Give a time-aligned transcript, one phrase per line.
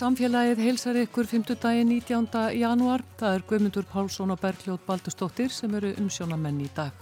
[0.00, 1.50] samfélagið heilsar ykkur 5.
[1.60, 2.56] daginn 19.
[2.56, 3.02] januar.
[3.20, 6.94] Það er Guðmundur Pálsson og Bergljóð Baldustóttir sem eru umsjónamenn í dag.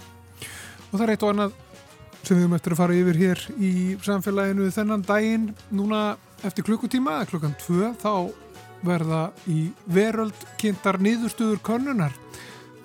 [0.91, 1.55] Og það er eitt og annað
[2.27, 3.73] sem við eftir að fara yfir hér í
[4.03, 5.47] samfélaginu þennan daginn.
[5.71, 6.03] Núna
[6.43, 8.13] eftir klukkutíma, klukkan 2, þá
[8.89, 12.17] verða í veröld kynntar nýðustuður konnunar.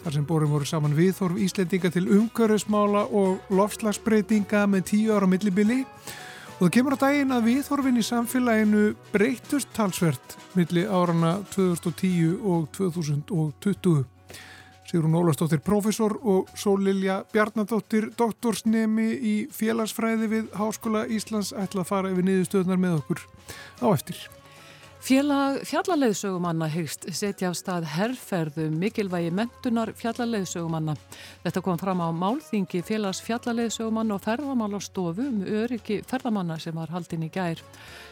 [0.03, 5.81] Þar sem borum voru saman viðþorf Íslendinga til umhverfismála og lofslagsbreytinga með tíu ára millibili
[5.87, 6.22] og
[6.63, 12.69] Og það kemur á daginn að viðhorfin í samfélaginu breytust talsvert milli árana 2010 og
[12.77, 14.05] 2020.
[14.87, 22.13] Sigrun Ólastóttir profesor og Sólilja Bjarnadóttir doktorsnemi í félagsfræði við Háskóla Íslands ætla að fara
[22.15, 23.25] yfir niðurstöðnar með okkur
[23.83, 24.23] á eftir.
[25.03, 30.93] Félag fjallarleiðsögumanna hyggst setja af stað herrferðu mikilvægi mentunar fjallarleiðsögumanna.
[31.43, 37.25] Þetta kom fram á málþingi félags fjallarleiðsögumanna og ferðamálastofu um öryggi ferðamanna sem var haldin
[37.27, 37.59] í gær.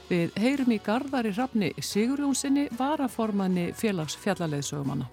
[0.09, 5.07] Við heyrum í Garðari Rafni Sigurjónsinni varaformanni félags fjallarleiðsögumanna.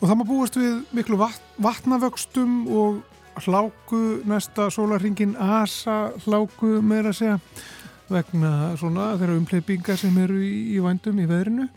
[0.00, 1.20] Og það má búast við miklu
[1.60, 3.04] vatnavöxtum og
[3.44, 7.38] hláku næsta sólarringin Asa hláku meira að segja
[8.10, 11.68] vegna svona þeirra umleipingar sem eru í, vandum í veðrinu.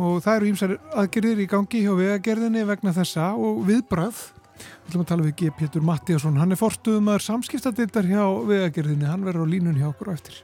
[0.00, 4.20] Og það eru ímsar aðgerðir í gangi hjá vegagerðinni vegna þessa og viðbrað
[4.60, 5.50] við ætlum að tala við G.
[5.56, 10.16] Pétur Mattíasson hann er forstuðumar samskiptadildar hjá vegagerðinni, hann verður á línun hjá okkur á
[10.16, 10.40] eftir.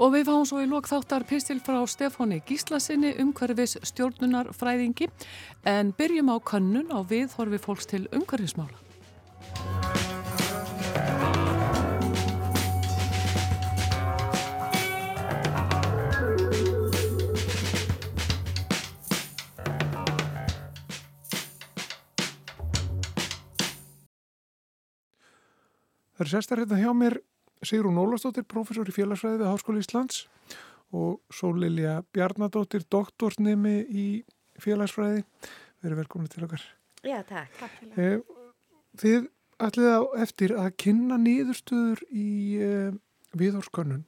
[0.00, 5.10] Og við fáum svo í lók þáttar pistil frá Stefáni Gíslasinni umhverfis stjórnunar fræðingi.
[5.68, 9.79] En byrjum á kannun á viðhorfi fólks til umhverfismála
[26.20, 27.14] Það er sérstaklega hérna hjá mér
[27.64, 30.18] Sigrun Ólastóttir, professor í félagsfræði við Háskóli Íslands
[30.92, 34.04] og Sólilja Bjarnadóttir, doktorsnemi í
[34.60, 35.22] félagsfræði.
[35.80, 36.66] Verið velkomni til okkar.
[37.08, 37.56] Já, takk.
[37.56, 38.20] takk eh,
[39.00, 39.30] þið
[39.64, 42.28] ætlið á eftir að kynna nýðurstöður í
[42.68, 42.92] eh,
[43.40, 44.04] viðhórskönnun.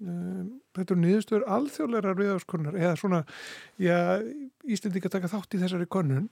[0.00, 0.42] Eh,
[0.80, 3.24] þetta eru nýðurstöður alþjóðlegar viðhórskönnur eða svona,
[3.76, 4.00] já,
[4.64, 6.30] Íslendinga taka þátt í þessari könnun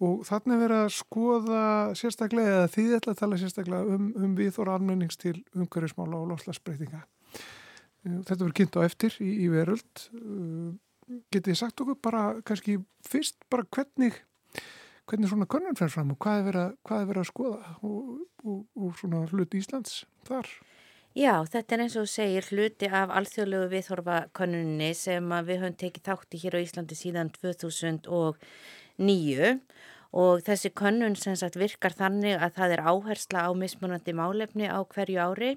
[0.00, 1.62] og þannig verið að skoða
[1.98, 7.02] sérstaklega, eða ætla að tala sérstaklega um, um viðþóra almennings til umhverfismála og lofslagsbreytinga.
[8.06, 10.06] Eh, þetta verður kynnt á eftir í, í veröld.
[10.16, 12.78] Eh, getið sagt okkur bara, kannski
[13.08, 14.16] fyrst, bara hvernig,
[15.10, 18.10] hvernig svona konun fer fram og hvað er verið að, verið skoða og,
[18.44, 20.48] og, og svona hluti Íslands þar?
[21.18, 26.04] Já, þetta er eins og segir hluti af alþjóðlegu viðhorfa konunni sem við höfum tekið
[26.06, 28.38] þátti hér á Íslandi síðan 2009 og
[30.46, 35.20] þessi könnun sem sagt virkar þannig að það er áhersla á mismunandi málefni á hverju
[35.22, 35.52] ári.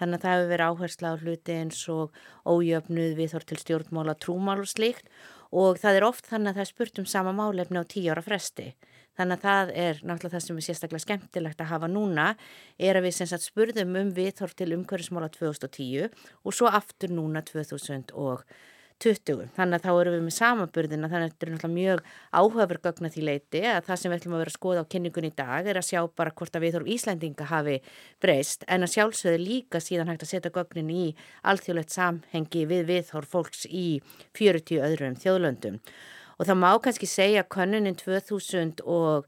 [0.00, 4.16] Þannig að það hefur verið áhersla á hluti eins og ójöfnuð við þór til stjórnmála
[4.18, 5.06] trúmál og slíkt.
[5.54, 8.24] Og það er oft þannig að það er spurt um sama málefni á tíu ára
[8.26, 8.72] fresti.
[9.14, 12.28] Þannig að það er náttúrulega það sem er sérstaklega skemmtilegt að hafa núna
[12.82, 16.08] er að við sem sagt spurðum um við þór til umhverfismála 2010
[16.42, 18.42] og svo aftur núna 2010
[19.02, 19.48] 20.
[19.56, 22.02] Þannig að þá erum við með samaburðina þannig að þetta er náttúrulega mjög
[22.40, 25.28] áhugavergögn að því leiti að það sem við ætlum að vera að skoða á kynningun
[25.28, 27.76] í dag er að sjá bara hvort að við þorfum Íslandinga hafi
[28.22, 31.06] breyst en að sjálfsögðu líka síðan hægt að setja gögnin í
[31.42, 33.86] alþjóðlegt samhengi við viðhorf fólks í
[34.38, 35.80] 40 öðrum þjóðlöndum
[36.38, 39.24] og það má kannski segja að könnunin 2020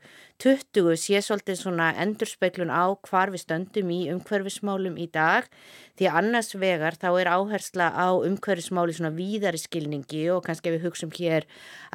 [1.00, 5.46] sé svolítið svona endurspeiklun á hvar við stöndum í umhverfismálum í dag.
[5.96, 10.84] Því að annars vegar þá er áhersla á umhverfismáli svona víðari skilningi og kannski við
[10.84, 11.46] hugsaum hér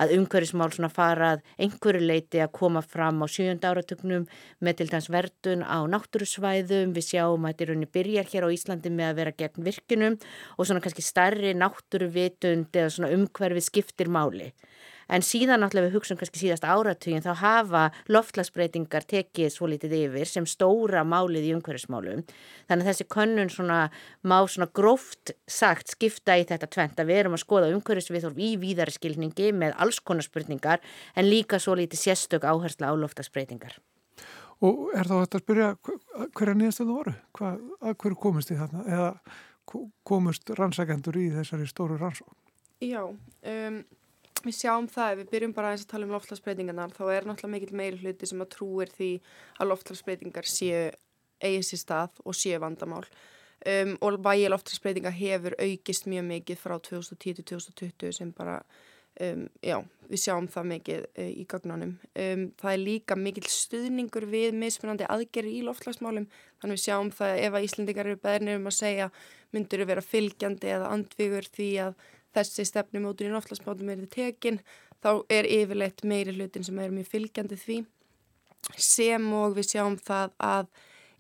[0.01, 4.25] að umhverfismál svona farað einhverju leiti að koma fram á sjönda áratögnum
[4.59, 8.53] með til dæms verdun á náttúrusvæðum, við sjáum að þetta er rauninni byrjar hér á
[8.55, 10.17] Íslandi með að vera gegn virkinum
[10.57, 14.49] og svona kannski starri náttúruvitund eða svona umhverfi skiptir máli
[15.11, 20.29] en síðan náttúrulega við hugsaum kannski síðast áratugin þá hafa loftlagsbreytingar tekið svo litið yfir
[20.29, 22.23] sem stóra málið í umhverfismálum
[22.69, 23.81] þannig að þessi könnun svona
[24.23, 28.51] má svona gróft sagt skipta í þetta tvent að við erum að skoða umhverfisviðhorf í
[28.61, 30.83] víðari skilningi með alls konar spurningar
[31.15, 33.77] en líka svo litið sérstök áhersla á loftlagsbreytingar.
[34.61, 35.69] Og er þá þetta að spyrja
[36.37, 37.13] hverja nýðastöðu voru?
[37.37, 38.83] Hvað, að hverju komist þið þarna?
[38.85, 42.35] Eða komust rannsakendur í þessari stóru rannsók?
[42.81, 43.79] Já, um,
[44.45, 47.77] við sjáum það, ef við byrjum bara að tala um loftlagsbreytingarnar, þá er náttúrulega mikill
[47.77, 49.11] meiri hluti sem að trúir því
[49.59, 50.89] að loftlagsbreytingar séu
[51.41, 53.05] eigið sér stað og séu vandamál
[53.65, 58.59] um, og vægi loftlagsbreytingar hefur aukist mjög mikið frá 2010-2020 sem bara,
[59.21, 59.77] um, já,
[60.09, 61.97] við sjáum það mikið uh, í gagnanum.
[62.13, 66.29] Um, það er líka mikill stuðningur við mismunandi aðgerri í loftlagsmálum,
[66.61, 69.11] þannig við sjáum það ef að Íslandingar eru beðnir um að segja
[69.51, 74.61] myndur vera fylgjandi eða andvigur því að þessi stefnumótur í náttúrulega er tekin,
[75.01, 77.81] þá er yfirleitt meiri hlutin sem er mjög fylgjandi því
[78.77, 80.67] sem og við sjáum það að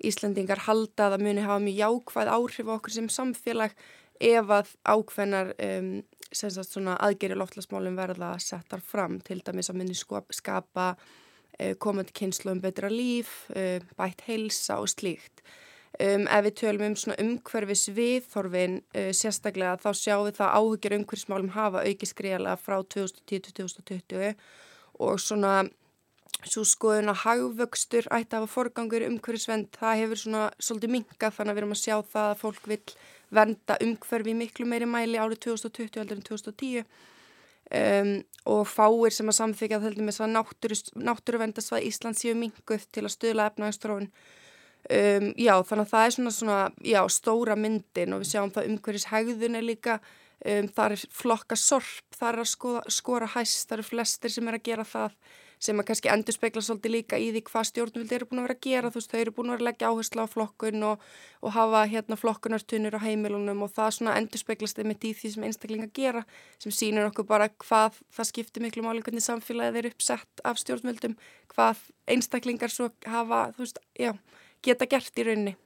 [0.01, 3.73] Íslandingar halda að það muni hafa mjög jákvæð áhrif okkur sem samfélag
[4.21, 5.91] ef að ákveðnar um,
[6.95, 12.89] aðgeri loftlasmálum verða settar fram til dæmis að muni skapa uh, komandi kynslu um betra
[12.89, 15.43] líf, uh, bætt heilsa og slíkt.
[15.99, 20.95] Um, ef við tölum um svona umhverfis viðþorfin uh, sérstaklega þá sjáum við það áhugjur
[20.97, 24.31] umhverfismálum hafa aukið skriðala frá 2010-2020
[25.03, 25.51] og svona
[26.47, 31.51] svo skoðun að hagvöxtur ætti að hafa forgangur umhverfisvend það hefur svona svolítið minkað þannig
[31.51, 32.81] að við erum að sjá það að fólk vil
[33.41, 36.85] venda umhverfi miklu meiri mæli árið 2020 aldrei en 2010
[37.81, 38.13] um,
[38.55, 40.35] og fáir sem að samþykja það
[41.03, 44.09] náttúruvendasvað Ísland séu minguð til að stöðla efnaðistrófun
[44.89, 48.71] Um, já, þannig að það er svona, svona já, stóra myndin og við sjáum það
[48.71, 49.99] umhverjus hegðun er líka,
[50.41, 54.49] um, það er flokka sorp, það er að skoða, skora hæst, það eru flestir sem
[54.49, 55.13] er að gera það
[55.61, 58.55] sem að kannski endur spekla svolítið líka í því hvað stjórnvildi eru búin að vera
[58.57, 61.03] að gera, þú veist, þau eru búin að vera að leggja áherslu á flokkun og,
[61.45, 65.45] og hafa hérna flokkunartunir á heimilunum og það svona endur speklast þeim í því sem
[65.45, 66.25] einstaklinga gera
[66.57, 71.13] sem sínur okkur bara hvað það skiptir miklu máli hvernig samfélagið er uppsett af stjórnvildum,
[71.53, 74.15] hvað einstaklingar svo hafa, þú veist, já
[74.65, 75.57] geta gert í rauninni.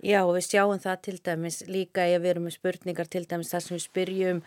[0.00, 3.50] Já og við sjáum það til dæmis líka ef við erum með spurningar til dæmis
[3.52, 4.38] þar sem við spyrjum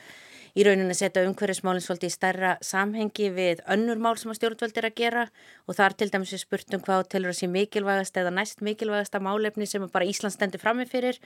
[0.58, 4.80] í rauninni að setja umhverfismálinn svolítið í starra samhengi við önnur mál sem að stjórnvöld
[4.82, 5.26] er að gera.
[5.70, 9.70] Og þar til dæmis við spurtum hvað til að sé mikilvægast eða næst mikilvægasta málefni
[9.70, 11.22] sem bara Ísland stendur framifyrir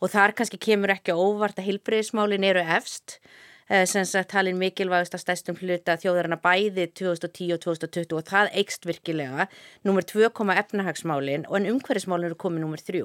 [0.00, 3.20] og þar kannski kemur ekki óvart að hilbreyðismálinn eru efst
[3.70, 8.88] sem sagt talin mikilvægast að stæstum hluta þjóðarana bæði 2010 og 2020 og það eikst
[8.88, 9.46] virkilega.
[9.86, 13.04] Númer 2 koma efnahagsmálin og en umhverfismálin eru komið númer 3.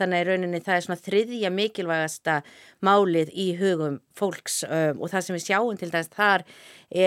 [0.00, 2.36] Þannig að rauninni það er svona þriðja mikilvægasta
[2.84, 6.44] málið í hugum fólks um, og það sem við sjáum til þess þar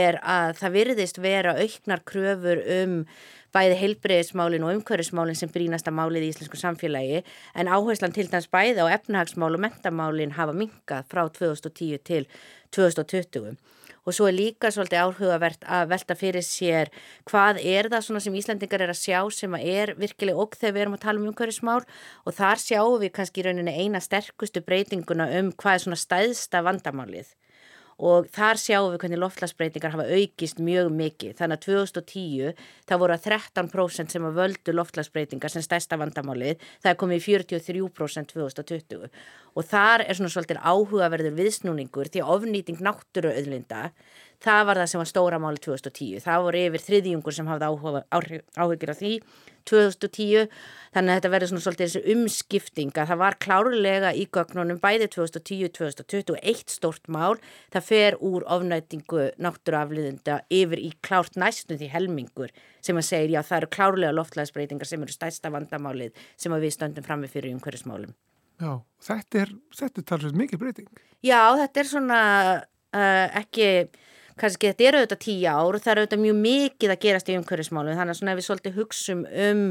[0.02, 3.00] er að það virðist vera auknar kröfur um
[3.56, 7.22] bæði heilbreyðismálin og umhverfismálin sem brínast að málið í íslensku samfélagi
[7.56, 12.25] en áherslan til þess bæði á efnahagsmál og mentamálin hafa minkað frá 2010 til
[12.75, 13.56] 2020
[14.06, 16.92] og svo er líka svolítið áhugavert að velta fyrir sér
[17.30, 20.75] hvað er það svona sem Íslandingar er að sjá sem að er virkilega okk þegar
[20.75, 21.80] við erum að tala um umhverfismál.
[22.25, 26.62] Og þar sjáum við kannski í rauninni eina sterkustu breytinguna um hvað er svona stæðsta
[26.68, 27.33] vandamálið
[27.95, 31.36] og þar sjáum við hvernig loftlagsbreytingar hafa aukist mjög mikið.
[31.39, 36.92] Þannig að 2010 það voru að 13% sem að völdu loftlagsbreytingar sem stærsta vandamálið, það
[36.92, 39.09] er komið í 43% 2020
[39.56, 43.90] og þar er svona svolítið áhugaverður viðsnúningur því að ofnýting náttúru öðlinda
[44.44, 47.69] það var það sem var stóra máli 2010 það voru yfir þriðjungur sem hafði
[48.56, 49.13] áhugir af því
[49.65, 50.49] 2010
[50.94, 55.07] þannig að þetta verður svona svolítið þessu umskipting að það var klárlega í gögnunum bæði
[55.15, 57.39] 2010-2020 eitt stort mál,
[57.73, 62.54] það fer úr ofnætingu náttúruafliðunda yfir í klárt næstum því helmingur
[62.85, 66.77] sem að segja já það eru klárlega loftlæðisbreytingar sem eru stæsta vandamálið sem að við
[66.77, 68.13] stöndum fram með fyrir umhverjusmálum
[68.56, 68.71] Já,
[69.04, 69.51] þetta er,
[69.83, 70.99] er talsveit mikið breyting.
[71.25, 72.19] Já, þetta er svona
[72.95, 73.68] uh, ekki
[74.39, 77.95] kannski þetta eru auðvitað tíu ár það eru auðvitað mjög mikið að gerast í umhverfismálum.
[77.99, 79.63] Þannig að svona ef við svolítið hugsum um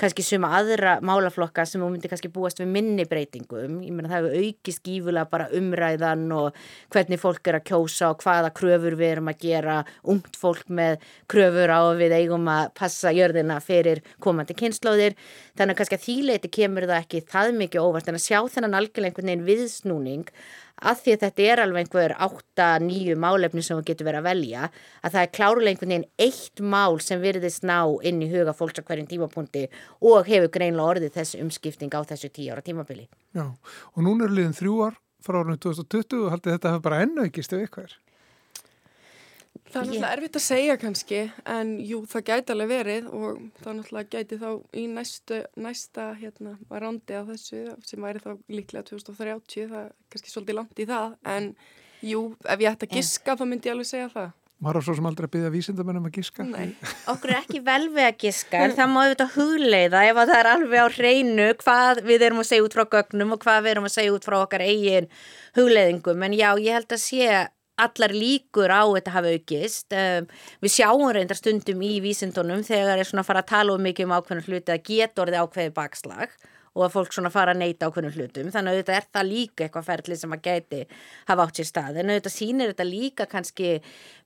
[0.00, 4.26] kannski suma aðra málaflokka sem við myndum kannski búast við minni breytingum ég meina það
[4.26, 6.58] hefur aukist gífulega bara umræðan og
[6.92, 9.76] hvernig fólk er að kjósa og hvaða kröfur við erum að gera
[10.14, 15.16] ungt fólk með kröfur á við eigum að passa jörðina fyrir komandi kynnslóðir
[15.58, 18.08] þannig að kannski að þýleiti kemur það ekki það mikið óvart.
[18.08, 20.28] En að sjá þennan algjörlega einhvern veginn viðsnúning
[20.82, 24.64] að því að þetta er alveg einhver 8-9 málefni sem við getum verið að velja
[24.68, 28.82] að það er klárulega einhvern veginn eitt mál sem virðist ná inn í huga fólks
[28.82, 29.66] á hverjum tímapunkti
[30.00, 33.08] og hefur greinlega orðið þessu umskipting á þessu 10 ára tímabili.
[33.36, 33.46] Já,
[33.94, 37.28] og núna er liðin þrjú ár frá árunum 2020 og haldið þetta hefur bara ennu
[37.28, 37.98] ekki stöðu ykkur.
[39.72, 43.78] Það er náttúrulega erfitt að segja kannski en jú það gæti alveg verið og það
[43.78, 49.70] náttúrulega gæti þá í næstu, næsta hérna varandi af þessu sem væri þá líklega 2030
[49.70, 51.48] það er kannski svolítið langt í það en
[52.04, 54.28] jú ef ég ætti að giska þá myndi ég alveg segja það.
[54.62, 56.44] Maður á svo sem aldrei að byggja vísindamennum að giska?
[56.46, 56.76] Nei.
[57.12, 60.50] Okkur er ekki vel við að giska en það má auðvitað hugleiða ef það er
[60.52, 63.88] alveg á hreinu hvað við erum að segja út frá gögnum og hvað við erum
[63.88, 65.10] að segja út frá okkar eigin
[65.56, 67.32] hugleiðingum en já ég held að sé
[67.84, 69.86] allar líkur á þetta hafa aukist.
[69.96, 70.30] Um,
[70.62, 74.08] við sjáum reyndar stundum í vísindunum þegar er svona að fara að tala um mikið
[74.08, 76.36] um ákveðnum hluti að geta orðið ákveði bakslag
[76.72, 78.52] og að fólk svona fara að neyta ákveðnum hlutum.
[78.52, 80.84] Þannig að þetta er það líka eitthvað ferli sem að geti
[81.28, 81.98] hafa átt sér stað.
[82.00, 83.72] En þetta sýnir þetta líka kannski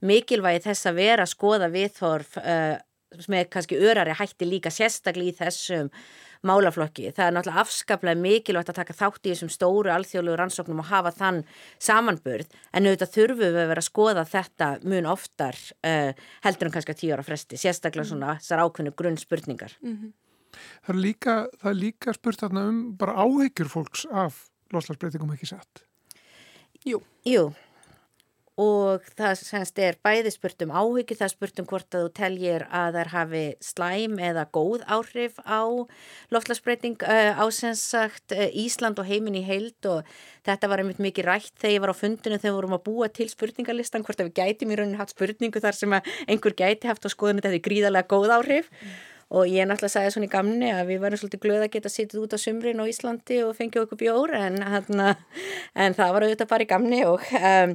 [0.07, 2.77] mikilvægi þess að vera að skoða viðhorf uh,
[3.33, 5.91] með kannski örari hætti líka sérstaklega í þessum
[6.47, 7.11] málaflokki.
[7.17, 11.13] Það er náttúrulega afskaplega mikilvægt að taka þátt í þessum stóru alþjóðlegu rannsóknum og hafa
[11.17, 11.43] þann
[11.79, 16.13] samanburð en auðvitað þurfum við að vera að skoða þetta mun oftar uh,
[16.47, 19.77] heldur en kannski að tíu ára fresti, sérstaklega svona þessar ákveðnu grunn spurningar.
[19.83, 20.15] Mm -hmm.
[20.87, 25.53] Það er líka, það er líka spurt þarna um bara áhyggjur fólks af loslagsbreytingum ekki
[25.53, 25.85] satt.
[26.87, 27.03] Jú.
[27.27, 27.53] Jú
[28.57, 32.65] og það semst er bæði spurt um áhyggjur, það spurt um hvort að þú teljir
[32.73, 35.61] að þær hafi slæm eða góð áhrif á
[36.33, 39.77] loftlagsbreyting á semsagt Ísland og heimin í heild.
[39.85, 40.09] Og
[40.49, 43.11] þetta var einmitt mikið rætt þegar ég var á fundinu þegar við vorum að búa
[43.13, 46.89] til spurningalistan hvort að við gætim í raunin hatt spurningu þar sem að einhver gæti
[46.89, 48.73] haft á skoðun þetta er gríðarlega góð áhrif.
[48.81, 51.91] Mm og ég náttúrulega sagði svona í gamni að við varum svolítið glöð að geta
[51.91, 55.09] sittið út á sumrin á Íslandi og fengið okkur bjór en, hana,
[55.75, 57.73] en það var auðvitað bara í gamni og, um,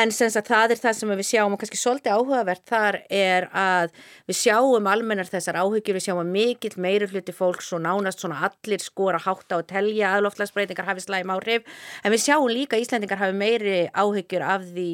[0.00, 3.94] en sagt, það er það sem við sjáum og kannski svolítið áhugavert þar er að
[4.26, 8.82] við sjáum almennar þessar áhyggjur, við sjáum mikill meiri hluti fólks og nánast svona allir
[8.82, 13.22] skora hátta og telja að loftlagsbreytingar hafi slæm áhrif en við sjáum líka að Íslandingar
[13.22, 14.90] hafi meiri áhyggjur af því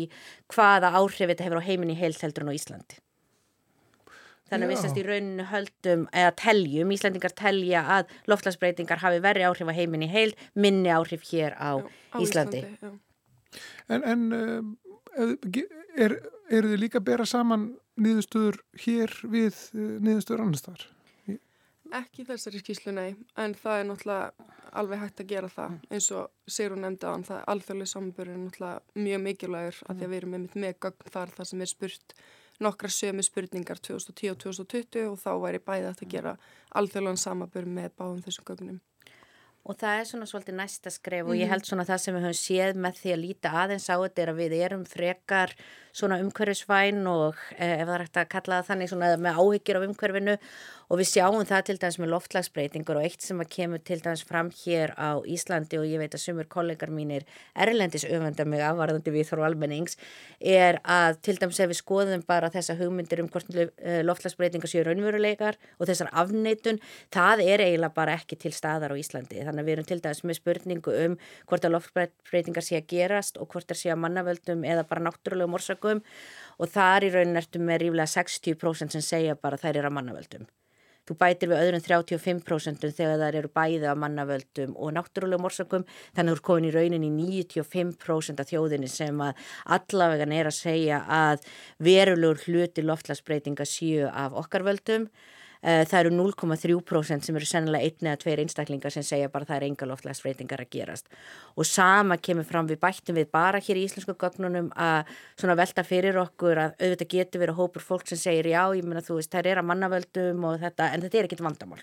[0.52, 3.03] hvaða áhrif þetta hefur á heiminni heilt heldur en á Íslandi.
[4.50, 9.46] Þannig að við sérst í rauninu höldum eða teljum, Íslandingar telja að loftlagsbreytingar hafi verri
[9.48, 12.60] áhrif á heiminni heil, minni áhrif hér á, já, á Íslandi.
[12.60, 13.00] Íslandi
[13.88, 15.32] en en uh,
[15.96, 16.16] er,
[16.50, 17.70] eru þið líka að bera saman
[18.00, 20.84] niðurstöður hér við uh, niðurstöður annars þar?
[21.94, 26.50] Ekki þessari skíslu, nei, en það er náttúrulega alveg hægt að gera það eins og
[26.50, 30.18] Sigrun nefndi á hann, það er alþjóðlega samanbörður náttúrulega mjög mikilvægur að því að við
[30.18, 32.16] erum með, með gögn þar það sem er spurt
[32.62, 36.34] nokkra sömu spurningar 2010 og 2020 og þá væri bæði að gera
[36.78, 38.82] alþjóðlan samabur með báðum þessum gögnum.
[39.64, 41.52] Og það er svona svolítið næsta skref og ég mhm.
[41.54, 44.32] held svona það sem við höfum séð með því að líta aðeins á þetta er
[44.32, 45.54] að við erum frekar
[45.96, 49.78] svona umhverfisvæn og eh, ef það er hægt að kalla það þannig svona með áhyggjur
[49.80, 50.36] af umhverfinu
[50.88, 54.24] og við sjáum það til dæmis með loftlagsbreytingur og eitt sem að kemur til dæmis
[54.26, 57.24] fram hér á Íslandi og ég veit að sumur kollegar mínir
[57.54, 59.98] erlendis öfunda mig afvarðandi við þóru almennings
[60.40, 64.84] er að til dæmis ef við skoðum bara þessa hugmyndir um hvort eh, loftlagsbreytingar séu
[64.86, 66.80] raunveruleikar og þessar afneitun,
[67.14, 70.24] það er eiginlega bara ekki til staðar á Íslandi þannig að við erum til dæmis
[70.24, 74.66] með spurningu um hvort að loftlagsbreytingar sé að gerast og hvort það sé að mannavöldum
[74.68, 76.04] eða bara náttúrulegum orsökum
[76.58, 80.46] og þar í raunin ertum með ríflega 60% sem segja bara þær eru að mannavöldum.
[81.04, 85.84] Þú bætir við öðrum 35% þegar það eru bæði af mannavöldum og náttúrulegum orsökum
[86.16, 87.10] þannig að þú er komin í rauninni
[87.44, 89.44] 95% af þjóðinni sem að
[89.76, 91.44] allavega er að segja að
[91.84, 95.08] verulegur hluti loftlagsbreytinga síu af okkar völdum.
[95.10, 95.33] Eh,
[95.64, 99.66] það eru 0,3% sem eru sennilega einni eða tveir einstaklingar sem segja bara það er
[99.70, 101.08] enga loftlagsbreytingar að gerast
[101.56, 105.84] og sama kemur fram við bættum við bara hér í íslensku gögnunum að svona velta
[105.86, 109.32] fyrir okkur að auðvitað getur verið hópur fólk sem segir já, ég menna þú veist,
[109.32, 111.82] það er að mannavöldum og þetta, en þetta er ekkit vandamál.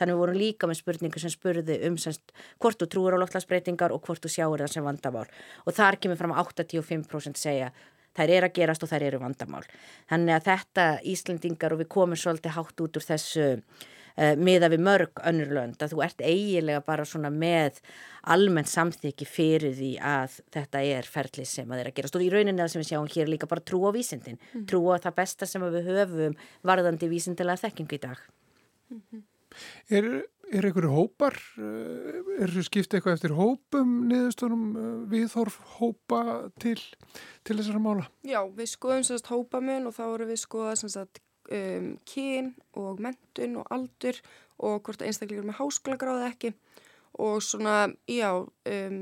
[0.00, 3.92] Þannig við vorum líka með spurningu sem spurði um semst, hvort þú trúur á loftlagsbreytingar
[3.92, 5.26] og hvort þú sjáur það sem vandamál
[5.66, 7.68] og þar kemur fram að 85% segja
[8.16, 9.64] þær eru að gerast og þær eru vandamál.
[10.10, 14.84] Þannig að þetta Íslandingar og við komum svolítið hátt út úr þessu uh, miða við
[14.86, 17.80] mörg önnurlönd að þú ert eiginlega bara svona með
[18.34, 22.64] almennt samþyggi fyrir því að þetta er ferli sem að þeirra gerast og í rauninni
[22.64, 24.68] að sem við sjáum hér líka bara trú á vísindin, mm.
[24.70, 28.22] trú á það besta sem við höfum varðandi vísindilega þekkingu í dag.
[28.90, 29.29] Mm -hmm.
[29.90, 30.06] Er,
[30.50, 36.22] er einhverju hópar, eh, er þessu skipt eitthvað eftir hópum niðurstunum eh, viðhorf hópa
[36.62, 36.78] til,
[37.46, 38.06] til þessara mála?
[38.26, 43.58] Já, við skoðum sérst hópamun og þá eru við skoðað sérst um, kyn og mentun
[43.62, 44.20] og aldur
[44.60, 46.52] og hvort einstaklega með háskóla gráði ekki
[47.20, 49.00] og svona, já, um,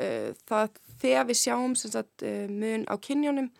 [0.00, 3.52] uh, það þegar við sjáum sérst mun á kynjónum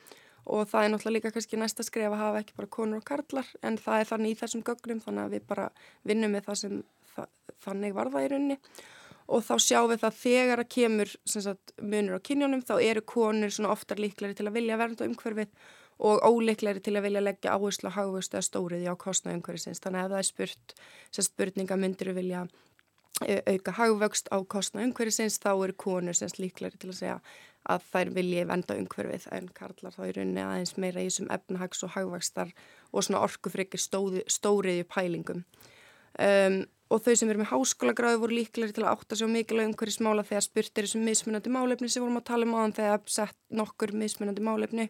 [0.51, 3.51] og það er náttúrulega líka kannski næsta skrif að hafa ekki bara konur og karlar
[3.67, 5.67] en það er þannig í þessum gögnum þannig að við bara
[6.11, 6.81] vinnum með það sem
[7.15, 7.29] það,
[7.67, 8.57] þannig varða í rauninni.
[9.31, 13.53] Og þá sjáum við það þegar að kemur sagt, munur á kynjónum þá eru konur
[13.55, 15.53] svona oftar líklæri til að vilja vernda umhverfið
[16.01, 19.83] og óleiklæri til að vilja leggja áherslu á hagvöstu eða stóriði á kostna umhverfisins.
[19.85, 20.75] Þannig að það er spurt,
[21.29, 22.43] spurninga myndir við vilja
[23.23, 27.19] e, auka hagvöxt á kostna umhverfisins þá eru konur líklæri til að segja
[27.69, 31.85] að þær vilji venda umhverfið en Karlar þá í rauninni aðeins meira í þessum efnahags
[31.85, 32.53] og hagvakstar
[32.91, 35.45] og svona orkufrikir stóriðju pælingum.
[36.19, 39.69] Um, og þau sem eru með háskóla gráði voru líklegri til að átta á mikilvæg
[39.71, 43.05] umhverfismála þegar spurt er þessum mismunandi málefni sem vorum að tala um á þann þegar
[43.15, 44.89] sett nokkur mismunandi málefni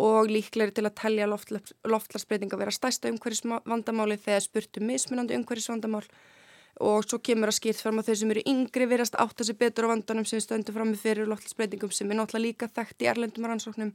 [0.00, 6.06] og líklegri til að telja loftlarsbreyting að vera stæsta umhverfisvandamáli þegar spurt um mismunandi umhverfisvandamál
[6.80, 9.54] og svo kemur að skýrt fram að þau sem eru yngri verðast átt að sé
[9.60, 13.10] betur á vandanum sem stöndu fram með fyrir loftlisbreytingum sem er náttúrulega líka þekkt í
[13.12, 13.92] erlendum rannsóknum.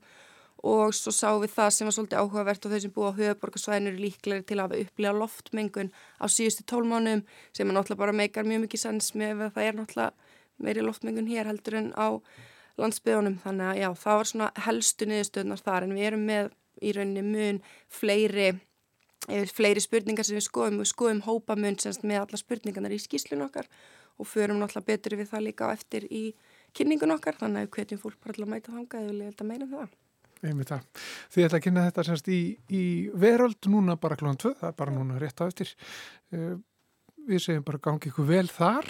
[0.65, 3.91] Og svo sáum við það sem var svolítið áhugavert og þau sem búið á höfuborgarsvæðinu
[3.91, 8.63] eru líklegri til að upplega loftmengun á síðustu tólmánum sem er náttúrulega bara meikar mjög
[8.63, 12.07] mikið sens með að það er náttúrulega meiri loftmengun hér heldur en á
[12.79, 16.49] landsbyðunum þannig að já, það var svona helstu niðurstöðnar þar en við erum með
[16.81, 17.61] í rauninni mun
[17.91, 18.49] fleiri
[19.55, 23.69] fleiri spurningar sem við skoðum við skoðum hópamun semst með alla spurningarnar í skýslun okkar
[24.21, 26.23] og förum náttúrulega betur við það líka á eftir í
[26.75, 29.49] kynningun okkar þannig að við hvetjum fólk bara til að mæta þanga eða vilja þetta
[29.51, 29.95] meira um það
[30.45, 30.85] Einmitt það.
[31.33, 32.39] Þið ætla að kynna þetta semst í,
[32.69, 32.83] í
[33.17, 35.71] veröld núna bara klóðan 2, það er bara núna rétt á eftir.
[36.35, 36.57] Uh,
[37.25, 38.89] við segjum bara gangi ykkur vel þar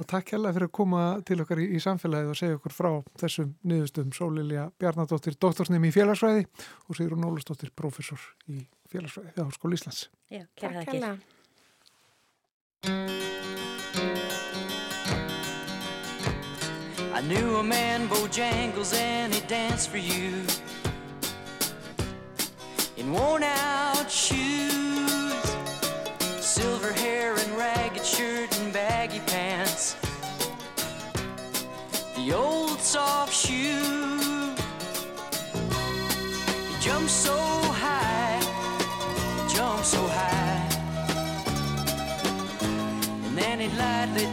[0.00, 2.90] og takk hjálpa fyrir að koma til okkar í, í samfélagið og segja okkur frá
[3.22, 6.48] þessum niðurstöðum Sólilja Bjarnadóttir, doktorsnemi í félagsfræði
[6.88, 8.18] og Sigrun Ólustóttir, professor
[8.50, 10.00] í félagsfræði við Háskóli Íslands.
[10.32, 10.98] Já, kæra það ekki.
[17.18, 20.44] I knew a man, Bojangles, and he danced for you
[22.96, 24.77] in worn out shoes,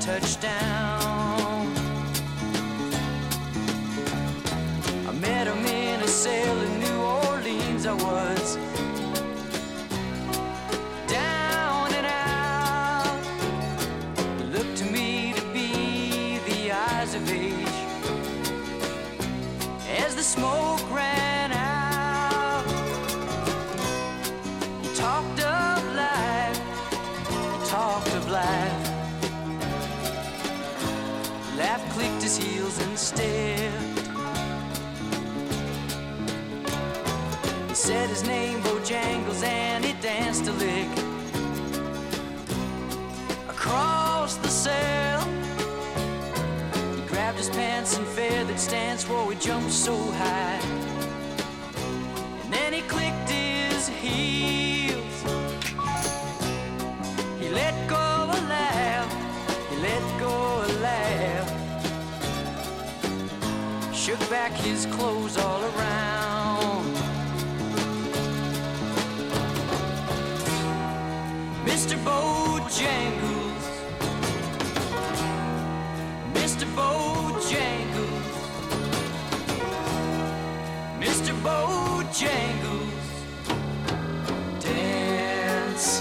[0.03, 1.04] he
[47.95, 50.59] pants and feathered stance while we jumped so high.
[52.43, 55.23] And then he clicked his heels.
[57.39, 59.11] He let go a laugh.
[59.69, 61.49] He let go a laugh.
[63.93, 66.85] Shook back his clothes all around.
[71.65, 71.97] Mr.
[72.03, 73.24] Bojangles,
[82.15, 83.11] Bojangles,
[84.61, 85.99] dance.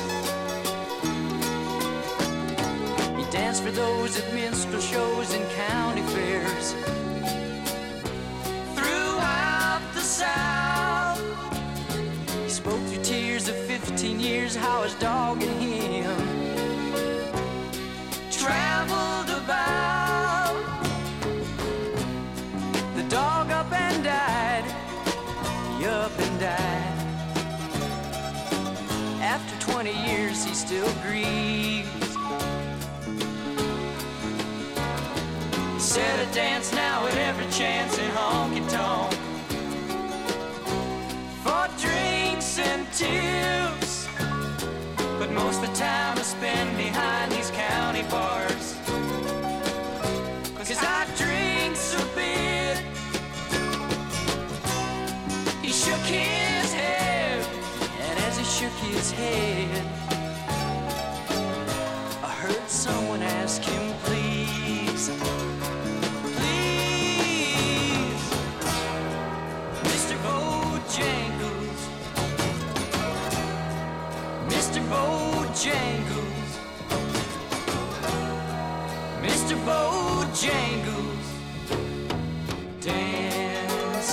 [3.16, 5.83] He danced for those at minstrel shows and county
[30.74, 31.88] still grieves.
[35.78, 39.12] Said, I dance now at every chance in honky tonk
[41.44, 44.08] for drinks and tips.
[45.18, 48.74] But most of the time I spend behind these county bars.
[50.56, 52.78] Cause I drinks a bit.
[55.62, 57.46] He shook his head,
[58.06, 59.93] and as he shook his head,
[75.64, 76.50] Bojangles,
[79.22, 79.56] Mr.
[79.64, 81.28] Bojangles,
[82.84, 84.12] dance.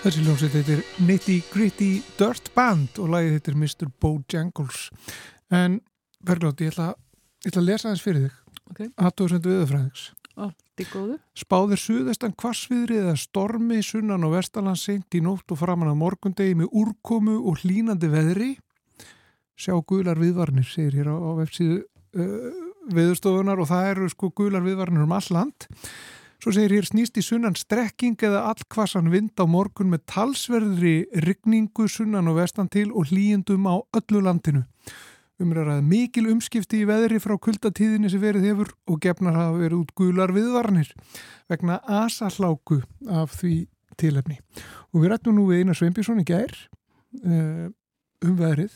[0.00, 3.92] Þessi ljómsveit heitir Nitty Gritty Dirt Band og lagið heitir Mr.
[4.00, 4.88] Bojangles.
[5.52, 5.82] En
[6.24, 6.94] Bergljótt, ég ætla,
[7.44, 8.64] ég ætla að lesa þess fyrir þig.
[8.72, 8.86] Ok.
[8.96, 10.12] Aðtóðsendu viðafræðings.
[10.38, 11.16] Ó, þið góðu.
[11.34, 16.54] Spáðir suðestan kvassviðri eða stormi sunnan og vestalands seint í nótt og framan á morgundegi
[16.60, 18.52] með úrkomu og hlínandi veðri.
[19.58, 22.60] Sjá gular viðvarnir, segir hér á, á vefsíðu uh,
[22.94, 25.66] viðurstofunar og það eru sko gular viðvarnir um all land.
[26.38, 30.96] Svo segir hér snýst í sunnan strekking eða allkvassan vind á morgun með talsverðri
[31.26, 34.62] rigningu sunnan og vestan til og hlýjendum á öllu landinu.
[35.42, 39.92] Umræðað mikil umskipti í veðri frá kuldatíðinni sem verið hefur og gefnar hafa verið út
[39.98, 40.90] gular viðvarnir
[41.50, 44.38] vegna asahláku af því tilefni.
[44.92, 46.54] Og við rættum nú við Einar Sveinbjörnsson í gær
[47.22, 47.68] uh,
[48.26, 48.74] um veðrið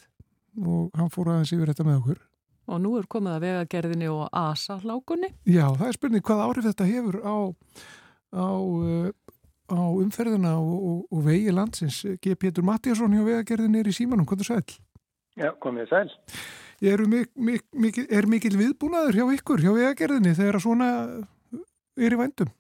[0.63, 2.23] og hann fór aðeins yfir þetta með okkur.
[2.71, 5.33] Og nú er komið að vegagerðinni og asahlákunni.
[5.51, 7.37] Já, það er spurning hvað árið þetta hefur á,
[8.39, 9.11] á, uh,
[9.67, 12.05] á umferðina og, og, og vegi landsins.
[12.23, 12.39] G.
[12.39, 14.81] Pétur Mattíasson hjá vegagerðinni er í símanum, hvað er sæl?
[15.41, 16.11] Já, komið sæl.
[16.83, 20.89] Er, mik mik mik er mikil viðbúnaður hjá ykkur, hjá vegagerðinni, þegar svona
[21.97, 22.51] er í vændum?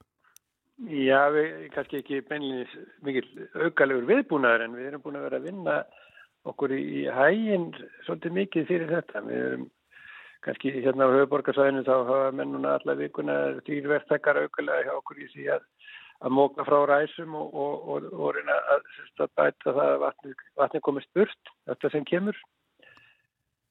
[0.92, 2.72] Já, við kannski ekki beinleginis
[3.06, 3.26] mikil
[3.66, 5.76] aukalegur viðbúnaður en við erum búin að vera að vinna
[6.48, 7.68] okkur í hæginn
[8.06, 9.24] svolítið mikið fyrir þetta.
[9.26, 9.68] Við erum
[10.46, 15.50] kannski hérna á höfuborgarsæðinu þá hafa mennuna alla vikuna dýrverktakar aukalega hjá okkur í því
[15.58, 15.68] að
[16.22, 18.90] að móka frá ræsum og, og, og, og reyna að,
[19.24, 22.38] að bæta það að vatni, vatni komist burt, þetta sem kemur.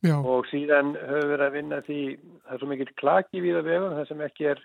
[0.01, 0.15] Já.
[0.17, 3.95] og síðan höfum við að vinna því það er svo mikil klaki við að vegum
[3.99, 4.61] það sem ekki er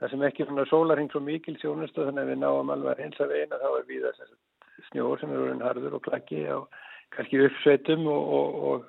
[0.00, 3.22] það sem ekki er svona sólarhing svo mikil sjónustu þannig að við náum alveg eins
[3.24, 4.34] af eina þá er við þess
[4.90, 6.80] snjór sem er orðin harður og klaki og
[7.16, 8.84] kannski uppsveitum og og, og,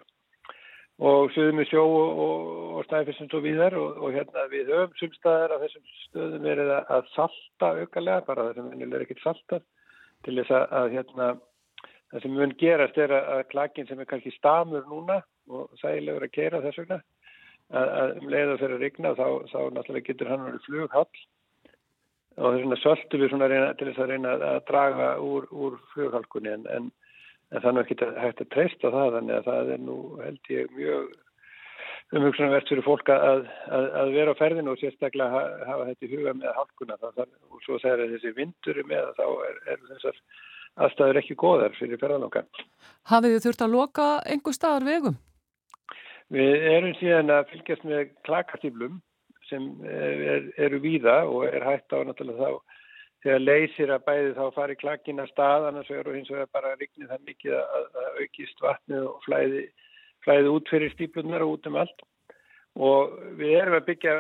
[1.12, 5.88] og sögum við sjó og snæfisins og viðar og hérna við höfum sumstaðar af þessum
[6.04, 9.64] stöðum verið að salta aukalega bara það sem vennilega er ekkit salta
[10.26, 11.34] til þess að, að hérna
[12.12, 16.36] það sem mun gerast er að klakin sem er kannski stamur núna og sægilegur að
[16.36, 17.00] keira þess vegna
[17.72, 21.08] að, að um leiða fyrir að rigna þá, þá náttúrulega getur hann verið flughall
[22.38, 26.54] og þess vegna söldu við reyna, til þess að reyna að draga úr, úr flughalkunni
[26.54, 26.92] en, en,
[27.52, 30.78] en þannig að geta hægt að treysta það þannig að það er nú held ég
[30.78, 31.12] mjög
[32.12, 36.34] umhugsunarvert fyrir fólk að, að, að vera á ferðinu og sérstaklega hafa þetta í huga
[36.36, 40.20] með halkuna það, og svo þegar þessi vindur er með þá er, er þessar
[40.82, 42.44] aðstæður ekki góðar fyrir ferðalanga.
[43.12, 45.20] Hafið þið þurft að loka einhver staðar vegum?
[46.32, 49.02] Við erum síðan að fylgjast með klakastíflum
[49.50, 52.78] sem er, eru víða og er hægt á náttúrulega þá
[53.22, 57.10] þegar leysir að bæði þá fari klakina stað annars vegar og hins vegar bara rignir
[57.10, 59.66] það mikið að, að aukist vatnið og flæði,
[60.26, 62.06] flæði út fyrir stíflunar og út um allt.
[62.80, 64.16] Og við erum að byggja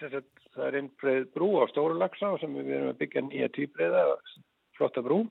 [0.00, 4.04] sagt, það er einn breið brú á Stórulagsa sem við erum að byggja nýja týbreiða
[4.76, 5.22] flotta brú.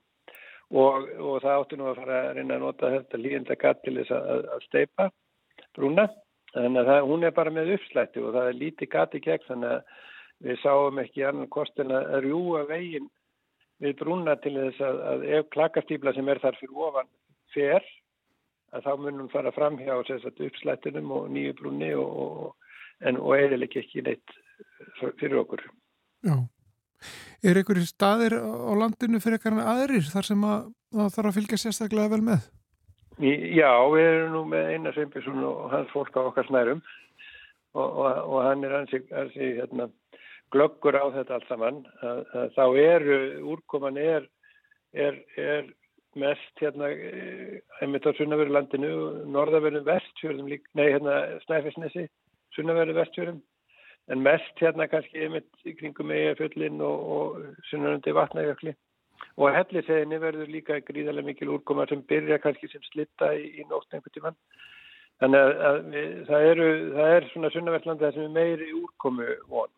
[0.72, 3.98] Og, og það átti nú að fara að reyna að nota þetta líðenda gatt til
[3.98, 5.10] þess að, að steipa
[5.76, 6.06] brúna
[6.52, 9.74] Þannig að það, hún er bara með uppslætti og það er lítið gati gegn þannig
[9.74, 9.82] að
[10.42, 13.08] við sáum ekki annan kostin að rjúa veginn
[13.82, 17.10] við brúna til þess að, að ef klakastýpla sem er þar fyrir ofan
[17.54, 17.86] fer
[18.72, 22.72] að þá munum fara fram hjá uppslættinum og nýju brúni og, og,
[23.12, 24.36] og eðileg ekki neitt
[25.20, 25.64] fyrir okkur.
[26.24, 26.36] Já.
[27.42, 31.62] Er einhverjir staðir á landinu fyrir eitthvað aðrir þar sem að, að þarf að fylgja
[31.64, 32.44] sérstaklega vel með?
[33.20, 36.80] Já, við erum nú með Einar Sveinbjörnsson og hans fólk á okkar snærum
[37.76, 39.90] og, og, og hann er hansi, hansi hérna,
[40.52, 41.82] glöggur á þetta allt saman.
[42.56, 43.18] Þá eru,
[43.52, 44.24] úrkoman er,
[44.96, 45.68] er, er
[46.16, 46.88] mest hérna,
[47.84, 48.92] einmitt á Sunnaveru landinu,
[49.32, 52.06] norðaverðum vestfjörðum, nei hérna Snæfellsnesi,
[52.56, 53.42] Sunnaveru vestfjörðum,
[54.08, 58.74] en mest hérna kannski einmitt í kringum eigafjöllin og, og Sunnavöndi vatnajökli
[59.36, 63.92] og helliseginni verður líka gríðarlega mikil úrkoma sem byrja kannski sem slitta í, í nótt
[63.92, 64.40] einhvern tíman
[65.22, 69.30] þannig að, að við, það, eru, það er svona sunnavertlandi það sem er meiri úrkomu
[69.52, 69.70] von.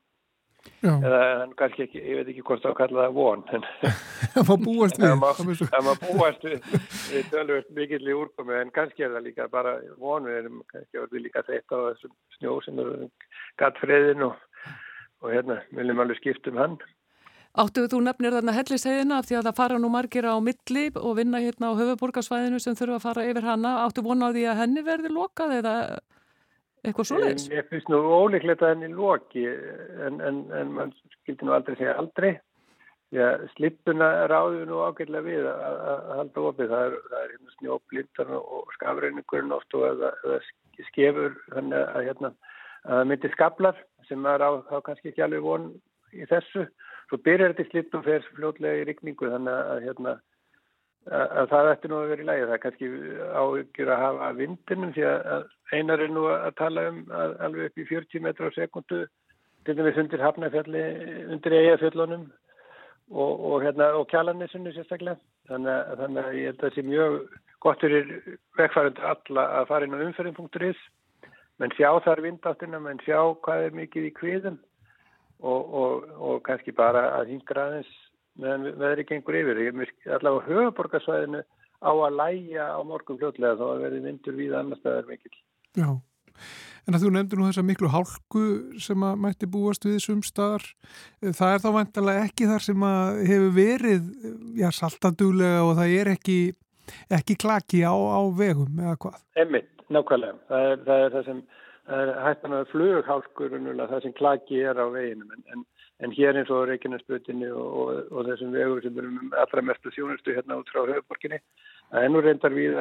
[0.80, 0.94] Já.
[0.96, 1.24] eða
[1.58, 3.42] kannski ekki, ég veit ekki hvort það kalla það von
[4.34, 5.10] það má búast við
[5.74, 6.46] það má búast.
[6.48, 6.68] við
[7.12, 11.02] við tölum mikil í úrkomu en kannski er það líka bara von við erum kannski
[11.02, 13.10] orðið líka þetta á þessum snjó sem eru
[13.60, 14.40] gatt friðin og,
[15.20, 16.78] og hérna viljum alveg skiptum hann
[17.54, 21.12] Áttuðu þú nefnir þarna helliseiðina af því að það fara nú margir á milli og
[21.20, 23.74] vinna hérna á höfuborgarsvæðinu sem þurfa að fara yfir hana.
[23.84, 25.74] Áttu vona á því að henni verði lokað eða
[26.82, 27.44] eitthvað svoleiðis?
[27.52, 30.90] Ég finnst nú óleiklegt að henni loki en, en, en mann
[31.20, 32.32] skildi nú aldrei segja aldrei.
[33.54, 36.72] Slippuna ráðu nú ágætlega við að, að halda opið.
[36.74, 40.40] Það er, það er hérna snjóblindan og skafreiningurinn oft og eða, eða
[40.88, 42.32] skefur þannig að, hérna,
[42.82, 45.70] að það myndir skablar sem maður á þá kannski ekki alveg von
[46.10, 46.66] í þessu
[47.08, 50.14] svo byrjar þetta slitt og fer fljótlega í rikningu þannig að, hérna,
[51.10, 52.90] að, að það ætti nú að vera í lægi það er kannski
[53.40, 57.82] áhugjur að hafa vindinum því að einar er nú að tala um að alveg upp
[57.82, 59.04] í 40 metra á sekundu
[59.64, 60.82] til dæmis undir hafnafjalli
[61.32, 62.26] undir eigafjallunum
[63.10, 65.20] og, og, hérna, og kjalanissunni sérstaklega.
[65.48, 67.16] Þannig þannig að ég held að það sé mjög
[67.64, 68.12] gott fyrir
[68.58, 70.84] vegfærandu alla að fara inn á umferðin.is
[71.62, 74.56] menn sjá þar vindáttina, menn sjá hvað er mikið í kviðum
[75.44, 77.92] og, og, og kannski bara að hingra aðeins
[78.40, 79.62] meðan veðri gengur yfir.
[79.62, 79.78] Ég
[80.08, 81.44] er allavega höfuborgarsvæðinu
[81.84, 85.36] á að læja á morgun fljótlega þá að verði vindur við annar staðar mikill.
[85.74, 85.88] Já,
[86.84, 88.42] En að þú nefndir nú þessa miklu hálku
[88.82, 90.66] sem að mætti búast við sumstaðar,
[91.24, 94.10] það er þá vantilega ekki þar sem að hefur verið,
[94.60, 96.38] já, saltadúlega og það er ekki,
[97.18, 99.16] ekki klaki á, á vegum eða hvað?
[99.40, 100.36] Emmitt, nákvæmlega.
[100.50, 101.40] Það er það, er það sem
[101.86, 105.30] hættan að flughálkur það sem klaki er á veginum.
[105.36, 105.64] En, en,
[106.00, 110.34] en hér eins og Reykjanesbrutinni og, og, og þessum vegur sem eru allra mestu þjónustu
[110.34, 111.42] hérna út frá höfuborginni
[111.90, 112.80] það er nú reyndar við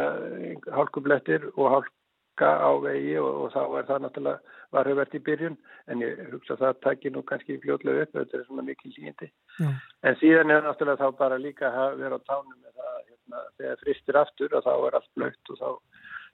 [0.72, 5.58] hálkublettir og hálka á vegi og, og þá er það náttúrulega varhugvert í byrjun.
[5.92, 9.30] En ég hugsa að það takir nú kannski fljóðlega upp þetta er svona mikil líndi
[9.60, 13.82] en síðan er náttúrulega þá bara líka að vera á tánum með það hérna, þegar
[13.84, 15.70] fristir aftur og þá er allt blögt og þá,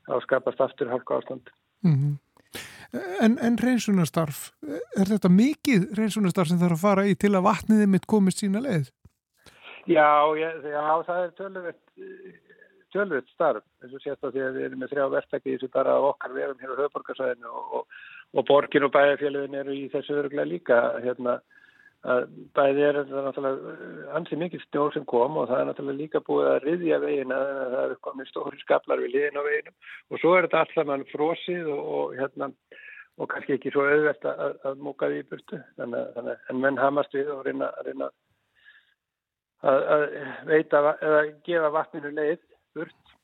[0.08, 1.50] þá skapast aftur hálka ástand
[1.84, 2.14] mm -hmm.
[2.94, 4.50] En, en reynsunastarf,
[4.98, 8.64] er þetta mikið reynsunastarf sem þarf að fara í til að vatniðið mitt komist sína
[8.64, 8.90] leið?
[9.90, 11.34] Já, já, já það er
[12.90, 16.00] tölvöld starf, eins og sést á því að við erum með þrjá verktakki þessu bara
[16.10, 18.02] okkar við erum hér á höfborgarsvæðinu og, og,
[18.34, 21.38] og borgin og bæjarfélagin eru í þessu öruglega líka hérna
[22.00, 26.48] bæði er þetta náttúrulega ansið mikið snjór sem kom og það er náttúrulega líka búið
[26.54, 29.76] að riðja veginn að það er komið stóri skaplar við liðin á veginum.
[30.08, 32.50] Og svo er þetta allt saman frosið og, og hérna
[33.20, 35.62] og kannski ekki svo auðvelt að, að múka því í burtu.
[35.76, 38.10] Þannig, þannig, en menn hamast við og reyna, reyna
[39.68, 40.08] að, að
[40.48, 42.44] veita eða gefa vatninu leið
[42.78, 43.16] burt.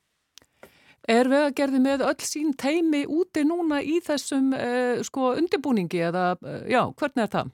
[1.06, 6.64] Er vegagerði með öll sín teimi úti núna í þessum uh, sko undirbúningi eða uh,
[6.66, 7.52] já, hvernig er það?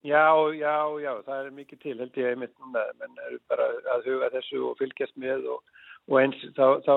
[0.00, 4.06] Já, já, já, það er mikið til held ég einmitt núna, menn er bara að
[4.08, 5.74] huga þessu og fylgjast með og,
[6.08, 6.94] og eins þá, þá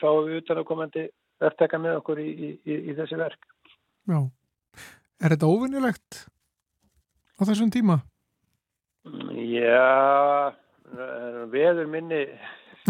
[0.00, 1.02] fáum við utan að komandi
[1.42, 3.44] verktaka með okkur í, í, í, í þessi verk.
[4.08, 4.18] Já,
[5.20, 6.22] er þetta ofinnilegt
[7.36, 8.00] á þessum tíma?
[9.36, 10.56] Já,
[11.52, 12.24] veður minni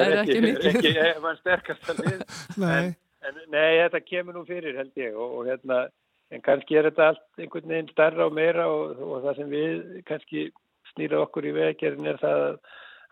[0.00, 0.64] er ekki mikið.
[0.64, 2.22] Er ekki, er mann sterkast að lið.
[2.56, 2.72] Nei.
[2.80, 2.94] En,
[3.28, 5.84] en, nei, þetta kemur nú fyrir held ég og, og hérna
[6.30, 9.80] En kannski er þetta allt einhvern veginn starra og meira og, og það sem við
[10.06, 10.44] kannski
[10.92, 12.44] snýra okkur í veggerinn er það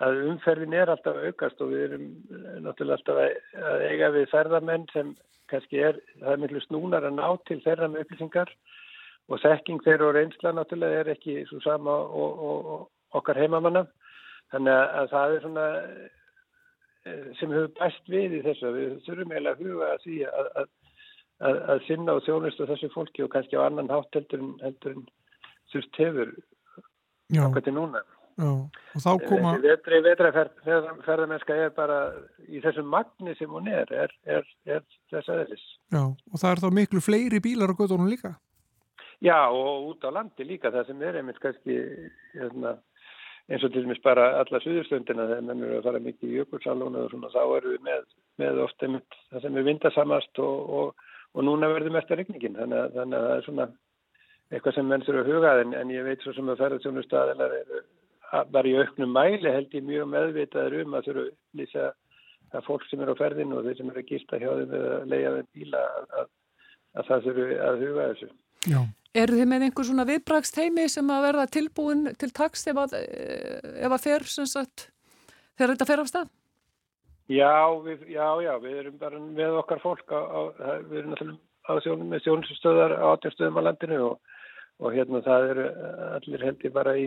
[0.06, 2.04] að umferðin er alltaf aukast og við erum
[2.62, 3.18] náttúrulega alltaf
[3.72, 5.14] að eiga við ferðamenn sem
[5.50, 8.52] kannski er, það er miklu snúnar að ná til þeirra með upplýsingar
[9.28, 13.84] og þekking þeirra og reynsla náttúrulega er ekki svo sama og, og, og okkar heimamanna.
[14.52, 15.66] Þannig að það er svona
[17.38, 18.72] sem hefur bæst við í þessu.
[18.74, 20.70] Við þurfum eiginlega að huga að því að, að
[21.44, 24.96] að, að sinna og þjónustu þessu fólki og kannski á annan hátt heldur en, heldur
[24.96, 25.08] en
[25.72, 26.32] þurft hefur
[27.48, 28.04] okkur til núna.
[28.38, 28.50] Já,
[28.94, 29.52] og þá koma...
[29.58, 31.96] Vetri, vetraferðarmennska er bara
[32.46, 35.64] í þessum magni sem hún er, er, er, er þess aðeins.
[35.90, 38.36] Já, og það er þá miklu fleiri bílar á gödunum líka?
[39.18, 41.80] Já, og út á landi líka, það sem er einmitt kannski
[42.36, 42.76] hérna,
[43.50, 47.02] eins og til dæmis bara alla suðurstundina þegar menn eru að fara mikið í jökulsalónu
[47.02, 51.07] og svona, þá eru við með, með einmitt það sem er vindasamast og, og
[51.38, 53.68] og núna verður mest að regningin þannig að, þannig að það er svona
[54.48, 57.56] eitthvað sem menn þurfa að huga en, en ég veit svo sem að ferðartjónu staðilar
[58.52, 61.26] bara í auknum mæli held ég mjög meðvitaður um að þurfa
[61.60, 61.88] lýsa
[62.56, 65.00] að fólk sem er á ferðinu og þeir sem eru að gista hjá þeim eða
[65.04, 66.30] leiða þeim bíla að, að,
[66.94, 68.30] að það þurfa að huga þessu.
[68.68, 68.80] Já.
[69.18, 73.94] Er þið með einhver svona viðbraksteimi sem að verða tilbúin til takst ef að, ef
[73.94, 74.88] að fer sem sagt
[75.58, 76.32] þegar þetta fer af stað?
[77.28, 80.40] Já, við, já, já, við erum bara með okkar fólk á, á
[80.88, 84.36] við erum náttúrulega á sjónum með sjónustöðar á átjastöðum á landinu og,
[84.80, 85.66] og hérna það eru
[86.14, 87.04] allir heldur bara í,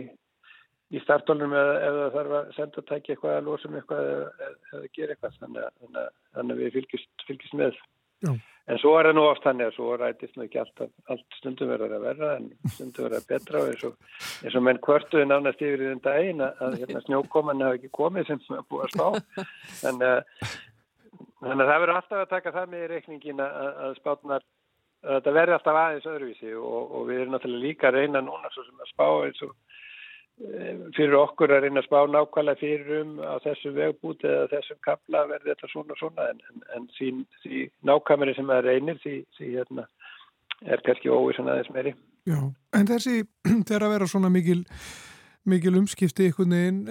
[0.94, 4.92] í startólunum eða það þarf að senda og tækja eitthvað að losum eitthvað eða, eða
[4.94, 7.82] gera eitthvað þannig að, þannig að við fylgjast, fylgjast með.
[8.22, 8.32] Já.
[8.70, 11.70] En svo er það nú oft þannig að svo rætist nú ekki allt, allt stundum
[11.72, 13.96] verður að verða en stundum verður að betra og eins og,
[14.46, 17.90] eins og menn kvörtuði nánast yfir í þenn daginn að, að hérna, snjókoman hafa ekki
[17.98, 19.42] komið sem það búið að spá.
[19.82, 20.52] Þannig að,
[21.42, 24.48] þannig að það verður alltaf að taka það með í reikningin að, að spátnar,
[25.02, 28.54] að þetta verður alltaf aðeins öðruvísi og, og við erum náttúrulega líka að reyna núna
[28.54, 29.56] svo sem að spá eins og
[30.96, 35.26] fyrir okkur að reyna að spá nákvæmlega fyrir um á þessu vegbúti eða þessum kapla
[35.30, 36.28] verði þetta svona og svona.
[36.32, 39.86] En, en, en sín, því nákvæmari sem það reynir því, því hérna,
[40.64, 41.94] er kannski óvísan aðeins meiri.
[42.28, 42.38] Já,
[42.78, 43.16] en þessi
[43.68, 44.60] þegar að vera svona mikil,
[45.52, 46.82] mikil umskipti einhvern veginn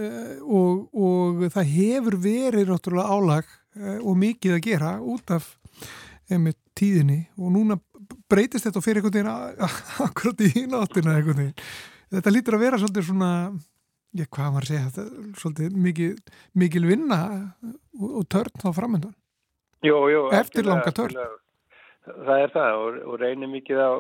[0.46, 3.56] og, og það hefur verið náttúrulega álag
[4.02, 5.56] og mikið að gera út af
[6.32, 7.24] með tíðinni.
[7.42, 7.80] Og núna
[8.32, 13.08] breytist þetta fyrir einhvern veginn akkurat í náttina einhvern veginn þetta lítur að vera svolítið
[13.08, 13.32] svona
[14.12, 16.12] já, hvað maður segja, þetta, svolítið mikil,
[16.64, 17.22] mikil vinna
[17.64, 19.16] og, og törn þá framöndan
[19.82, 21.18] eftir langa törn.
[22.06, 23.92] það er það og, og reynir mikið á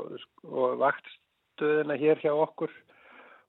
[0.45, 2.71] og vaktstöðina hér hjá okkur.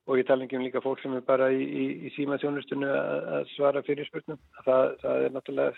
[0.03, 3.45] Og ég tala ekki um líka fólk sem er bara í, í, í símaþjónustunni að
[3.53, 5.77] svara fyrir spurnum það, það er náttúrulega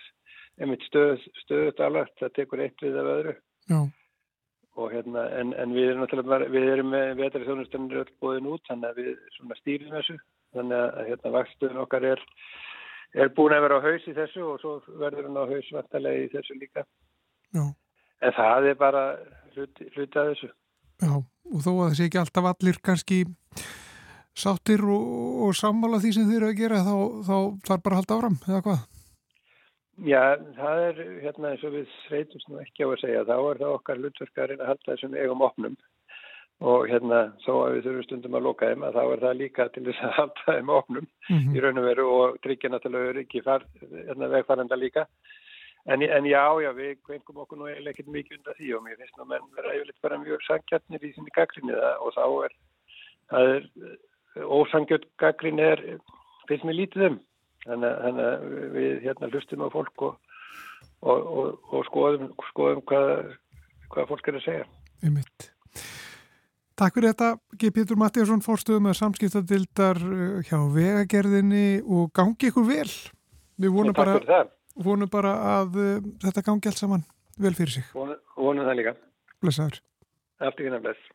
[0.58, 3.36] einmitt stöð, stöðut alveg, það tekur eitt við af öðru.
[3.70, 3.80] Já.
[4.76, 8.64] Og hérna, en, en við erum náttúrulega, við erum með vetrið þjónustannir öll bóðin út,
[8.68, 10.16] þannig að við svona stýrum þessu,
[10.58, 12.24] þannig að hérna vakstuðun okkar er,
[13.16, 16.26] er búin að vera á haus í þessu og svo verður hann á haus vantarlega
[16.26, 16.84] í þessu líka.
[17.56, 17.64] Já.
[18.26, 19.06] En það er bara
[19.56, 20.52] hluti, hluti að þessu.
[21.06, 23.22] Já, og þó að þessi ekki alltaf allir kannski
[24.36, 25.08] sáttir og,
[25.48, 26.96] og sammála því sem þeir eru að gera, þá,
[27.30, 27.38] þá
[27.70, 28.84] þarf bara að halda áram, eða hvað?
[30.04, 33.60] Já, það er hérna eins og við þreytumst nú ekki á að segja, þá er
[33.62, 35.78] það okkar hlutverkarinn að halda þessum eigum opnum
[36.64, 39.68] og hérna þó að við þurfum stundum að loka þeim að þá er það líka
[39.76, 41.56] til þess að halda þeim opnum mm -hmm.
[41.56, 45.06] í raun og veru og tryggja náttúrulega öryggi hérna, vegfæranda líka.
[45.86, 48.98] En, en já, já, við kveikum okkur nú eiginlega ekkert mikið undan því og mér
[48.98, 52.56] finnst nú menn vera yfirleitt bara mjög sangjarnir í sinni gaggrinni það og þá er,
[53.30, 53.64] það er
[54.44, 55.84] ósangjörn gaggrinni er,
[56.48, 57.20] finnst mér lítið um.
[57.66, 60.38] Þannig að við hérna hlustum á fólk og,
[61.02, 63.12] og, og, og skoðum, skoðum hvað,
[63.94, 64.68] hvað fólk er að segja.
[65.02, 65.50] Einmitt.
[66.76, 67.72] Takk fyrir þetta, G.
[67.72, 70.02] Pétur Mattíasson, fórstuðum með samskiptadildar
[70.44, 72.90] hjá vegagerðinni og gangi ykkur vel.
[73.56, 74.44] Við vonum bara,
[74.76, 75.94] vonum bara að uh,
[76.26, 77.06] þetta gangi allt saman
[77.40, 77.88] vel fyrir sig.
[77.96, 78.96] Vonum, vonum það líka.
[79.40, 79.80] Blessaður.
[80.44, 81.15] Allt í hérna bless.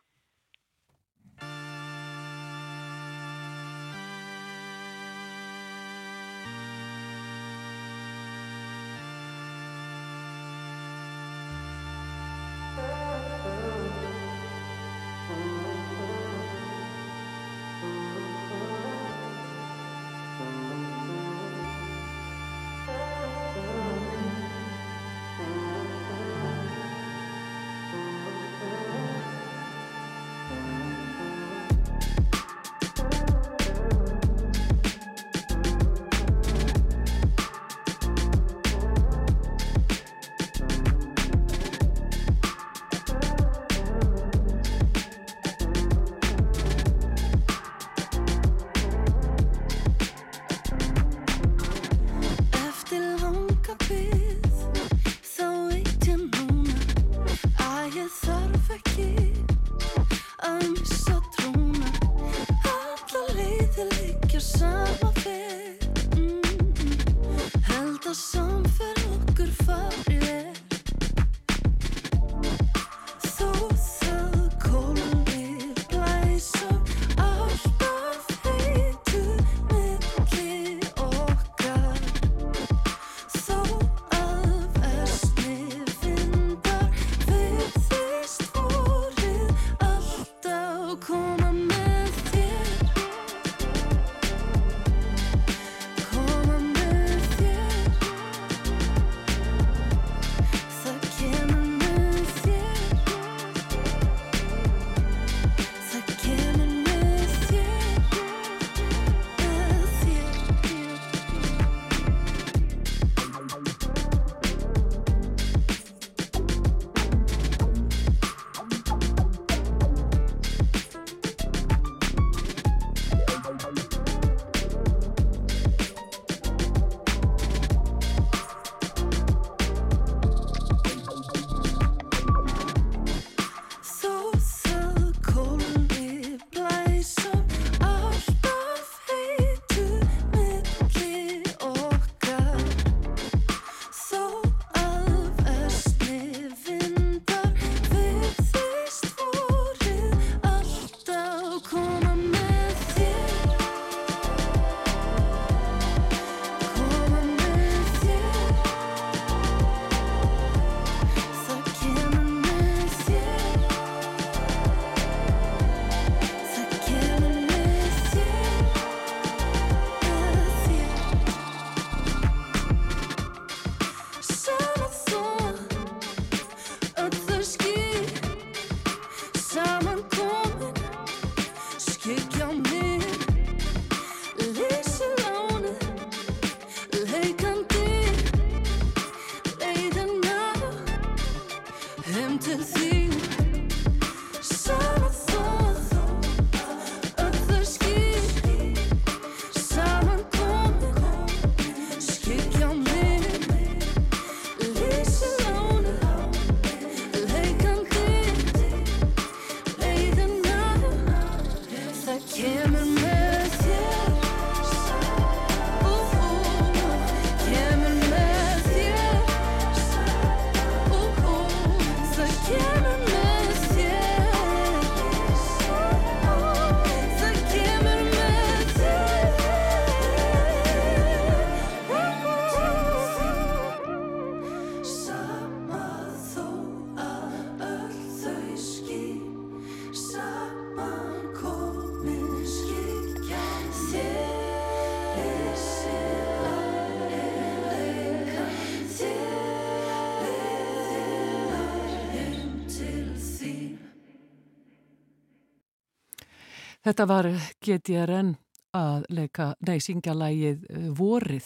[256.91, 257.27] Þetta var
[257.63, 258.33] GTRN
[258.75, 261.45] að leika, nei, syngja lægið uh, vorið.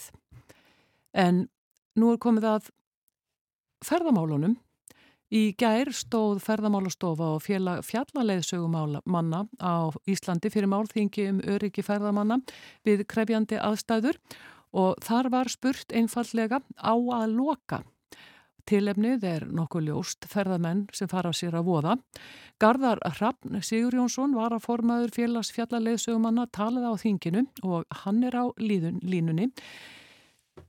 [1.14, 1.44] En
[1.94, 2.70] nú er komið að
[3.86, 4.56] ferðamálunum.
[5.30, 12.40] Í gær stóð ferðamálastofa og fjallaleðsögumanna á Íslandi fyrir málþingi um öryggi ferðamanna
[12.82, 14.18] við krefjandi aðstæður
[14.74, 17.84] og þar var spurt einfallega á að loka.
[18.66, 21.92] Tilefnið er nokkuð ljóst ferðamenn sem fara sér að voða.
[22.58, 28.34] Garðar Hrafn Sigur Jónsson var að formaður félags fjallarleðsögumanna talað á þinginu og hann er
[28.34, 29.52] á líðun, línunni.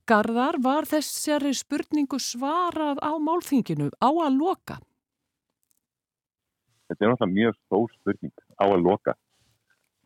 [0.08, 4.78] Garðar var þessari spurningu svarað á málþinginu á að loka?
[6.88, 9.18] Þetta er náttúrulega mjög stór spurning á að loka.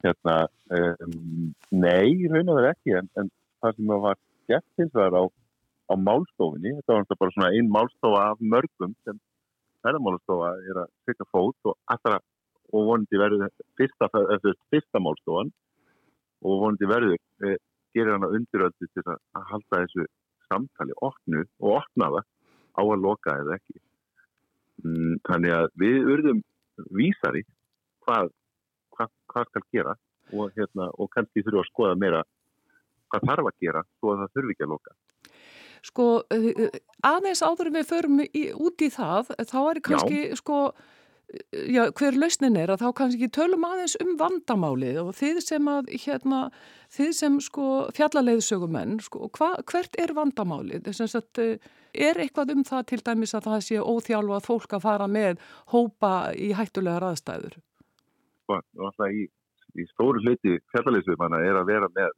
[0.02, 0.38] Hérna,
[0.74, 3.30] um, nei, raun og verið ekki, en, en
[3.62, 4.18] það sem var
[4.50, 5.24] gett hins vegar á,
[5.92, 9.20] á málstofinni, þetta var bara svona einn málstofa af mörgum sem
[9.84, 12.20] ferðarmálastofa er að sykka fót og allra
[12.72, 14.08] og vonandi verður fyrsta,
[14.72, 15.52] fyrsta málstofan
[16.42, 17.58] og vonandi verður e,
[17.96, 20.06] gerir hana undiröldi til að halda þessu
[20.48, 23.80] samtali opnu og opnaða á að loka eða ekki.
[24.86, 26.44] Mm, þannig að við urðum
[26.96, 27.44] vísari
[28.06, 28.32] hvað,
[28.96, 29.98] hvað, hvað skal gera
[30.32, 32.24] og, hérna, og kannski þurfum að skoða meira
[33.12, 34.96] hvað þarf að gera svo að það þurfi ekki að loka.
[35.82, 40.36] Sko eh, eh, aðeins áður við förum í, út í það, þá er kannski já.
[40.38, 40.60] sko,
[41.34, 45.72] eh, já, hver lausnin er að þá kannski tölum aðeins um vandamálið og þið sem
[45.72, 46.44] að hérna,
[46.94, 47.68] þið sem sko
[47.98, 50.86] fjallaleiðsögumenn, sko, hva, hvert er vandamálið?
[50.92, 51.42] Þess að
[51.92, 55.42] er eitthvað um það til dæmis að það sé óþjálfað fólk að fara með
[55.74, 57.58] hópa í hættulegar aðstæður?
[58.46, 59.26] Sko, alltaf í,
[59.82, 62.14] í stóru hluti fjallaleiðsögumanna er að vera með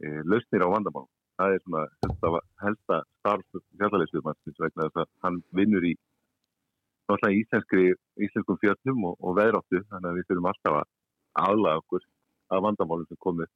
[0.00, 1.12] e, lausnir á vandamálum.
[1.38, 2.30] Það er svona helsta,
[2.64, 5.94] helsta starf fjallarleysluðmannsins vegna þess að hann vinnur í
[7.08, 7.84] náttúrulega íslenskri,
[8.26, 10.88] íslenskum fjöldnum og, og veðráttu þannig að við þurfum alltaf að
[11.44, 12.06] aðlaga okkur
[12.48, 13.50] að vandamálum sem komið.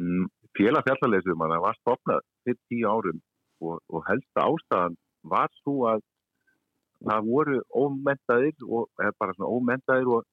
[0.00, 0.26] Mm,
[0.56, 3.20] Félag fjallarleysluðmanna var stopnað fyrir tíu árum
[3.60, 6.04] og, og helsta ástæðan var svo að
[7.04, 8.88] það voru ómentaðir og
[9.20, 10.26] bara svona ómentaðir og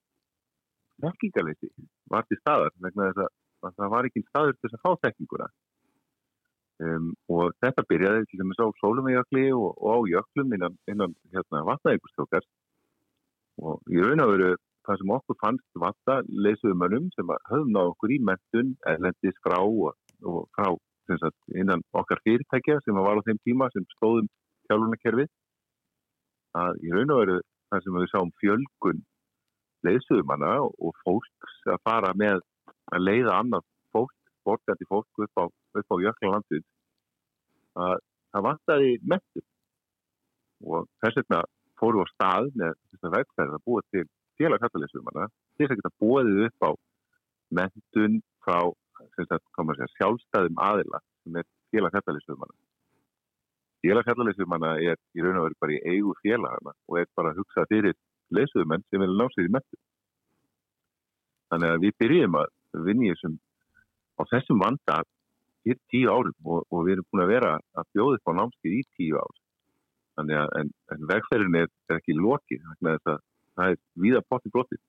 [1.04, 1.70] þekkingarleysi
[2.10, 3.32] var til staðar vegna þess að
[3.64, 5.46] að það var ekki staður til þess að fá tekníkuna
[6.84, 11.64] um, og þetta byrjaði til dæmis á sólumægjakli og, og á jöklum innan, innan hérna,
[11.70, 12.46] vatnaðíkustjókar
[13.64, 14.50] og í raun og veru
[14.84, 19.60] það sem okkur fannst vatta leysuðum mönnum sem höfum náðu okkur í mentun erlendis frá
[19.62, 20.68] og, og frá
[21.08, 24.28] sagt, innan okkar fyrirtækja sem var á þeim tíma sem stóðum
[24.68, 25.30] hjálfunakerfið
[26.60, 27.38] að í raun og veru
[27.70, 29.02] það sem við sáum fjölgun
[29.84, 32.40] leysuðumanna og fólks að fara með
[32.92, 34.14] að leiða annað fólk,
[34.44, 36.64] borgandi fólk upp á, á jöklalandið
[37.74, 37.96] að
[38.34, 39.44] það vantaði mettur
[40.64, 41.40] og þess vegna
[41.80, 44.04] fóru á stað með þess að vegferð að búa til
[44.40, 46.70] félagkatalisumana til þess að geta búið upp á
[47.58, 48.60] mettun frá
[49.14, 52.56] segja, sjálfstæðum aðila sem er félagkatalisumana
[53.84, 57.66] félagkatalisumana er í raun og veru bara í eigu félagana og er bara að hugsa
[57.70, 57.96] fyrir
[58.34, 59.82] lesuðumenn sem vilja ná sér í mettur
[61.52, 63.36] þannig að við byrjum að vinni þessum
[64.18, 65.02] á þessum vanda
[65.64, 68.76] hér tíu árum og, og við erum búin að vera að bjóða upp á námskið
[68.78, 69.36] í tíu ár.
[70.14, 74.82] Þannig að en, en vegferðin er, er ekki lokið að það er víða potti brotið.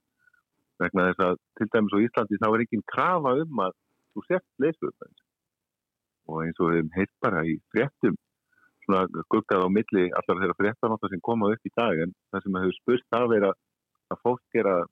[0.82, 3.78] Vegna þess að til dæmis á Íslandi þá er ekki krafa um að
[4.16, 4.92] þú sett leysum
[6.26, 8.16] og eins og við hefum heilt bara í fréttum
[8.86, 12.60] svona guggað á milli allar þeirra fréttanóta sem koma upp í dag en það sem
[12.62, 13.52] hefur spurst það vera
[14.14, 14.84] að fólk er að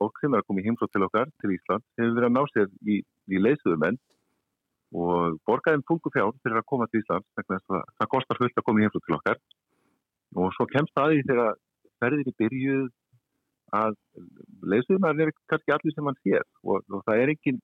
[0.00, 2.42] fólk sem er að koma í heimsótt til okkar, til Ísland, hefur verið að ná
[2.50, 2.98] sér í,
[3.30, 4.00] í leysuðumenn
[4.92, 8.80] og borgaðum fungu fjár fyrir að koma til Ísland, það, það kostar fullt að koma
[8.80, 9.38] í heimsótt til okkar
[10.36, 11.60] og svo kemst það í þegar
[12.02, 12.90] ferðinni byrjuð
[13.72, 13.96] að
[14.68, 17.60] leysuðumenn er kannski allir sem hann sér og, og það er engin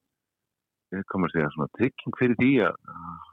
[1.12, 2.76] komur að segja svona trygging fyrir því að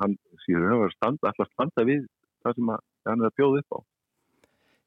[0.01, 2.07] hann séur að standa, alltaf standa við
[2.43, 3.79] það sem hann er að bjóða upp á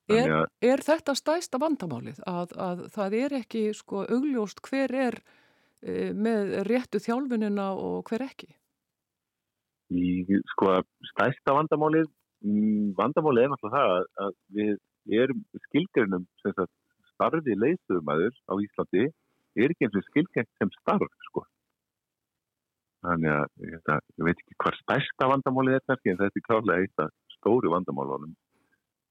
[0.09, 5.19] Er, er þetta stæsta vandamálið að, að það er ekki sko augljóst hver er
[5.85, 8.49] e, með réttu þjálfunina og hver ekki?
[9.89, 10.09] Í,
[10.53, 10.75] sko
[11.15, 12.09] stæsta vandamálið,
[12.99, 16.67] vandamálið er náttúrulega það að, að við erum skilgjörnum sem
[17.15, 19.07] starfið leiðsögumæður á Íslandi
[19.59, 21.45] er ekki eins og skilgjörn sem starf sko.
[23.07, 23.81] Þannig að ég,
[24.19, 28.37] ég veit ekki hvað stæsta vandamálið er en þetta er klálega eitt af stóru vandamálunum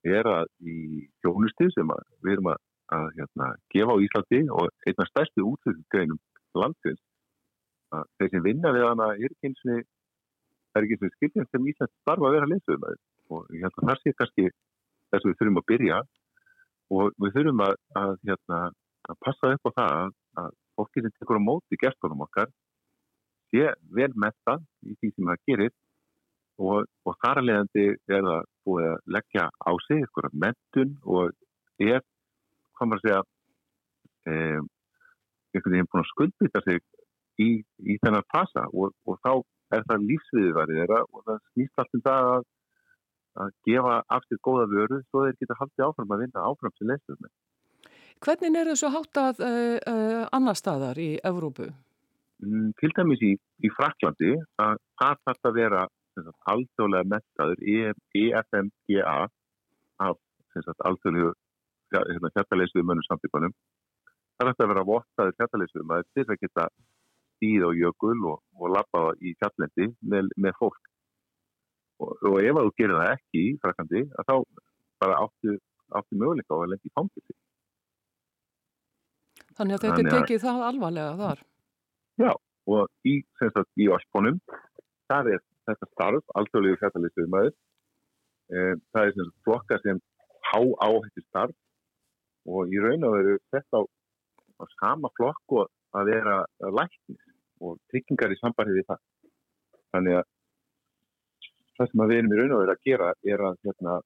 [0.07, 1.91] er að í hjónusti sem
[2.23, 2.63] við erum að,
[2.95, 6.19] að hérna, gefa á Íslandi og einna stærstu útlýðsgreinum
[6.57, 7.01] landsins
[7.95, 9.85] að þeir sem vinna við hana er ekki eins og
[10.77, 12.85] það er ekki og skiljan sem Ísland starfa að vera leysum
[13.33, 15.97] og ég held að það sé kannski þess að við þurfum að byrja
[16.97, 18.59] og við þurfum að, að, hérna,
[19.07, 20.11] að passa upp á það
[20.43, 22.53] að fólki sem tekur á móti gestunum okkar
[23.51, 25.73] sé vel mettað í því sem það gerir
[26.57, 30.95] og, og þar að leiðandi er það búið að leggja á sig ykkur að mentun
[31.05, 31.33] og
[31.83, 32.01] er,
[32.77, 33.19] hvað maður segja
[34.27, 34.69] um,
[35.53, 36.81] einhvern veginn búin að skuldbytta sig
[37.41, 39.31] í, í þennan fasa og, og þá
[39.75, 42.45] er það lífsviðvarið þeirra og það snýst alltaf um það að,
[43.43, 46.91] að gefa af sér góða vöru svo þeir geta haldið áfram að vinna áfram sem
[46.91, 47.33] leysum með.
[48.25, 51.67] Hvernig er þessu háttað uh, uh, annar staðar í Evrópu?
[52.41, 55.83] Mm, til dæmis í, í Fraklandi að það þarf að vera
[56.49, 57.59] alþjóðlega mettaður
[58.17, 59.17] EFMGA
[60.01, 60.17] af
[60.89, 61.33] alþjóðlegu
[61.93, 63.53] hérna, hjartaleysið mönnum samtípanum.
[64.37, 66.67] Það þarf að vera vottaður hjartaleysið að þess að geta
[67.37, 70.79] stíð og jökul og, og lappa í hjartlendi með, með fólk.
[72.01, 74.33] Og, og ef þú gerir það ekki í Fraklandi þá
[75.01, 75.57] bara áttu,
[75.97, 77.37] áttu möguleika á að lendi í fangilsi.
[79.57, 81.45] Þannig að þetta er tekið það alvarlega þar?
[82.21, 82.31] Já,
[82.73, 83.15] og í,
[83.81, 84.37] í Osponum,
[85.09, 87.55] það er þetta starf, alþjóðlegu fjartalistuðu maður.
[88.47, 88.59] E,
[88.93, 90.01] það er sem flokka sem
[90.47, 91.55] há áhætti starf
[92.47, 93.83] og í raun og veru þetta á,
[94.61, 97.26] á sama flokk og að vera læknis
[97.61, 99.03] og tryggingar í sambandi við það.
[99.95, 100.25] Þannig að
[101.77, 103.97] það sem við erum í raun og veru að gera er að hérna,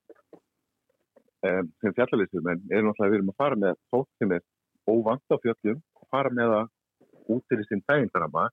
[1.50, 4.44] um, sem fjartalistuðu menn er náttúrulega að við erum að fara með fólk sem er
[4.92, 8.46] óvand á fjöllum og fara með það út til þessum þægindarama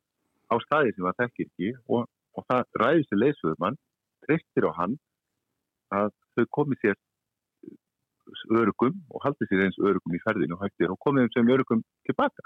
[0.48, 3.78] á staði sem það þekkir ekki og, og það ræðir sér leysuður mann,
[4.24, 4.96] treystir á hann
[5.94, 6.98] að þau komið sér
[8.52, 11.84] örugum og haldið sér eins örugum í ferðinu og hættir og komið um sem örugum
[12.06, 12.44] tilbaka.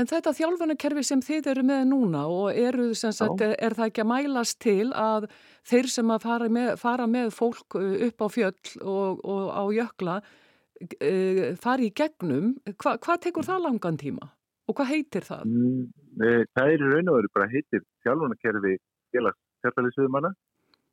[0.00, 4.08] En þetta þjálfunakerfi sem þið eru með núna og eru sagt, er það ekki að
[4.08, 5.26] mælast til að
[5.68, 10.14] þeir sem að fara með, fara með fólk upp á fjöll og, og á jökla
[10.22, 14.30] uh, fari í gegnum, Hva, hvað tekur það langan tíma?
[14.70, 15.44] Og hvað heitir það?
[15.50, 15.84] Mm,
[16.24, 18.76] e, það er í raun og veru bara heitir sjálfunakerfi
[19.12, 20.32] félags fjartaliðsviðumanna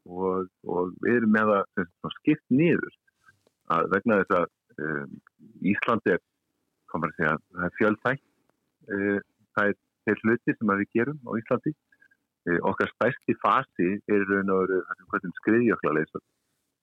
[0.10, 2.98] og, og við erum með það skipt nýður
[3.72, 4.50] að vegna þess að
[4.84, 5.20] um,
[5.72, 6.24] Íslandi er,
[6.98, 8.29] að segja, það er fjöldfætt uh,
[8.90, 9.78] það er
[10.08, 11.76] þeir hluti sem við gerum á Íslandi.
[12.48, 14.70] Uh, okkar stærsti fasi er raun og
[15.12, 16.24] veru skriðjökla leysað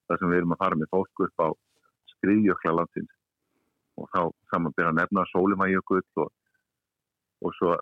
[0.06, 1.48] þar sem við erum að fara með fólk upp á
[2.12, 3.14] skriðjökla landsins
[3.96, 4.20] og þá
[4.52, 6.28] samanbyrja að nefna sólumæjökull og,
[7.40, 7.72] og svo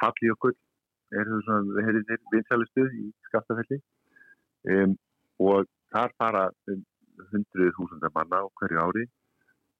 [0.00, 0.54] falljökull
[1.16, 2.04] er það svona
[2.34, 3.80] vinsælistu í skaftafelli
[4.76, 4.94] um,
[5.40, 6.44] og þar fara
[7.32, 9.08] hundruð þúsundar manna á hverju ári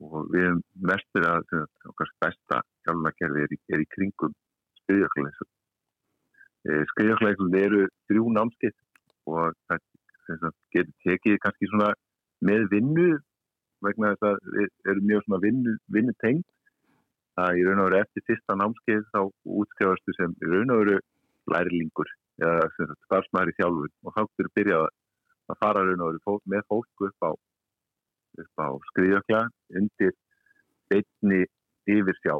[0.02, 1.56] og við erum mestur að
[1.90, 4.34] okkar besta hjálpunakerfi er, er í kringum
[4.82, 5.32] skriðjökla
[6.92, 8.78] skriðjökla eru þrjú námskitt
[9.30, 11.92] og það getur tekið kannski svona
[12.42, 13.10] með vinnu
[13.82, 16.48] vegna þess að við erum mjög svona vinnu, vinnu tengt
[17.42, 19.20] að í raun og veru eftir fyrsta námskeið þá
[19.62, 20.98] útskjáðastu sem í raun og veru
[21.52, 22.10] lærilingur
[22.42, 22.68] eða
[23.06, 24.86] starfsmæri þjálfur og þá fyrir byrjað
[25.52, 27.30] að fara raun og veru með fólk upp á,
[28.38, 29.42] á skriðjökla
[29.78, 30.14] undir
[30.90, 31.44] beitni
[31.88, 32.38] yfirsjá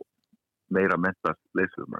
[0.72, 1.96] meira mentast leysum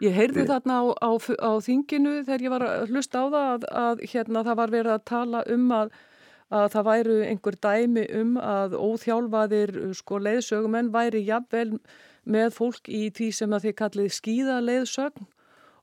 [0.00, 1.10] Ég heyrði þarna á, á,
[1.44, 4.94] á þinginu þegar ég var að hlusta á það að, að hérna það var verið
[4.94, 5.92] að tala um að
[6.48, 11.74] að það væru einhver dæmi um að óþjálfaðir sko leiðsögumenn væri jafnvel
[12.28, 15.28] með fólk í því sem að þið kallið skýða leiðsögn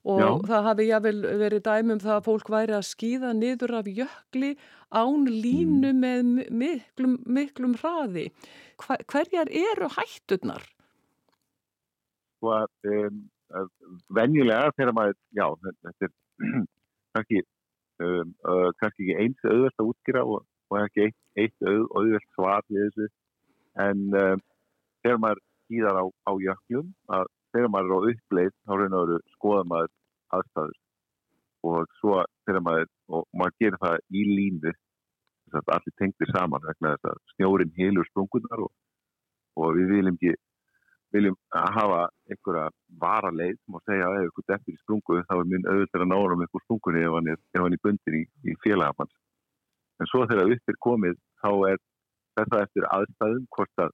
[0.05, 0.29] og Já.
[0.49, 4.51] það hafi jafnvel verið dæmi um það að fólk væri að skýða niður af jökli
[4.93, 6.03] án línu mm.
[6.05, 8.29] með miklum, miklum hraði.
[8.83, 10.65] Hva, hverjar eru hætturnar?
[12.37, 13.23] Sko að um,
[14.13, 16.15] venjulega þegar maður, já, þetta er
[17.15, 17.45] kannski,
[18.03, 22.29] um, uh, kannski ekki eins auðvert að útskýra og og ekki eitt, eitt auð, auðvelt
[22.35, 23.09] svar við þessu
[23.85, 24.43] en um,
[25.03, 25.41] þegar maður
[25.71, 29.93] hýðar á, á jöklum að þegar maður er á uppleið þá reynar að skoða maður
[30.37, 30.79] aðstæður.
[31.65, 34.73] Og svo þegar maður og maður gerir það í línu
[35.53, 38.71] þess að allir tengtir saman vegna þess að snjórin hilur sprungunar og,
[39.61, 40.35] og við viljum ekki
[41.15, 41.99] viljum hafa
[42.31, 42.69] einhverja
[43.01, 46.35] varaleið og segja að ef ykkur deftir í sprungu þá er minn auðvitað að nára
[46.35, 49.11] um einhver sprungunni ef hann er, er bundin í, í félagamann
[50.01, 51.79] en svo þegar upp er komið þá er
[52.39, 53.93] þetta eftir aðstæðum hvort að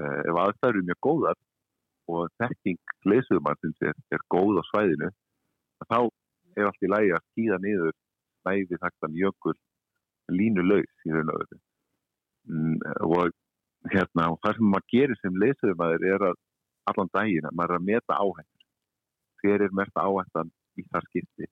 [0.00, 1.40] eh, ef aðstæður eru mjög góðar
[2.10, 5.10] og þekking leisuðumannsins er, er góð á svæðinu
[5.86, 5.98] þá
[6.56, 7.94] er allt í lægi að skýða niður
[8.46, 9.54] næði þaktan jökul
[10.32, 11.60] línu laus í raun og öðru
[12.48, 12.76] mm,
[13.06, 13.32] og
[13.90, 16.38] hérna og það sem maður gerir sem leisuðumæður er að
[16.90, 18.64] allan daginn að maður er að meta áhættur.
[19.42, 21.48] Hver er mest áhættan í það skipti?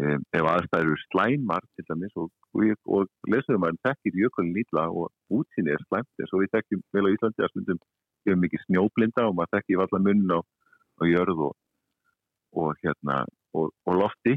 [0.00, 3.08] Um, ef aðstæður eru slæmar til dæmis og, og, og
[3.66, 7.44] hann tekir jökulin lítla og útsinni er slæmt eins og við tekjum vel á Íslandi
[7.44, 7.80] að stundum
[8.24, 10.38] séum mikið snjóblinda og maður þekki allar munn á,
[11.00, 11.54] á jörð og,
[12.60, 13.22] og, hérna,
[13.56, 14.36] og, og lofti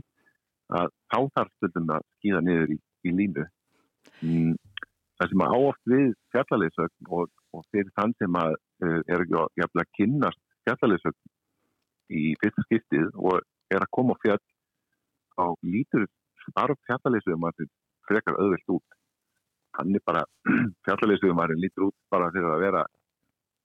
[0.73, 3.45] að þá þarf stundum að skýða niður í, í línu.
[4.23, 4.55] Mm,
[5.19, 9.85] það sem að áoft við fjallaleysögn og, og fyrir þann sem að uh, er jafnlega
[9.85, 11.19] að kynnast fjallaleysögn
[12.13, 13.39] í fyrsta skiptið og
[13.73, 14.43] er að koma á fjall
[15.39, 16.07] á lítur
[16.47, 17.79] starf fjallaleysögum að þetta
[18.09, 18.97] frekar öðvilt út.
[19.77, 20.25] Hann er bara,
[20.85, 22.83] fjallaleysögum að þetta lítur út bara fyrir að vera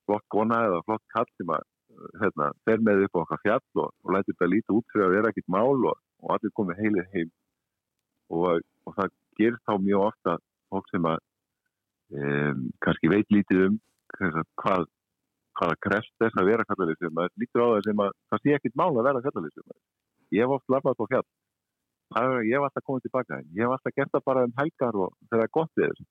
[0.08, 1.66] flott gona eða flott kall sem að
[2.22, 5.16] hérna, fer með upp á okkar fjall og, og lætir þetta lítið út fyrir að
[5.16, 7.32] vera ekkit mál og, og allir komið heilir heim.
[8.28, 10.36] Og, og það gerist þá mjög ofta
[10.68, 11.18] fólk sem að
[12.20, 13.80] um, kannski veit lítið um
[14.62, 14.88] hvað
[15.58, 18.92] hvaða krest þess að vera kallalýsum maður lítur á sem að það sé ekkit mál
[18.92, 19.76] að vera kallalýsum
[20.36, 21.26] ég hef oft lafnað på fjall.
[22.46, 25.44] Ég hef alltaf komið tilbaka ég hef alltaf gert það bara um helgar og það
[25.44, 26.06] er gott við þess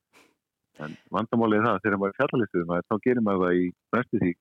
[0.84, 3.66] en vandamálið er það þegar maður er kallalýsum þá gerir maður það í
[3.96, 4.32] næstu því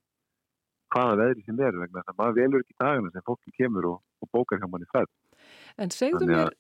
[0.95, 3.99] hvaða veðri sem er vegna þannig að maður velur ekki dagina sem fólki kemur og,
[4.23, 5.11] og bókar hjá manni fæð
[5.83, 6.55] En segðu mér,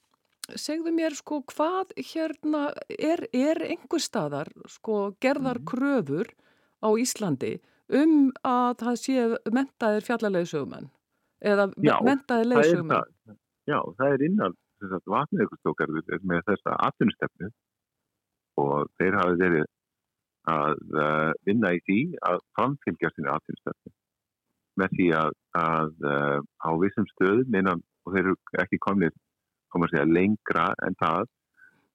[0.54, 2.66] segðu mér sko hvað hérna
[2.98, 5.68] er, er einhver staðar sko gerðar mm.
[5.70, 6.32] kröfur
[6.82, 7.56] á Íslandi
[7.86, 10.90] um að það sé mentaðir fjallarleysugmenn
[11.40, 14.58] eða mentaðir leysugmenn Já, það er innan
[15.10, 17.50] vatniðekustókarður með þessa atvinnustefnu
[18.60, 19.66] og þeir hafi verið
[20.50, 23.94] að uh, vinna í því að framfylgja sinni atvinnustefnu.
[24.76, 29.16] Með því að, að uh, á vissum stöðum innan, og þeir eru ekki komnið
[29.76, 31.26] segja, lengra en það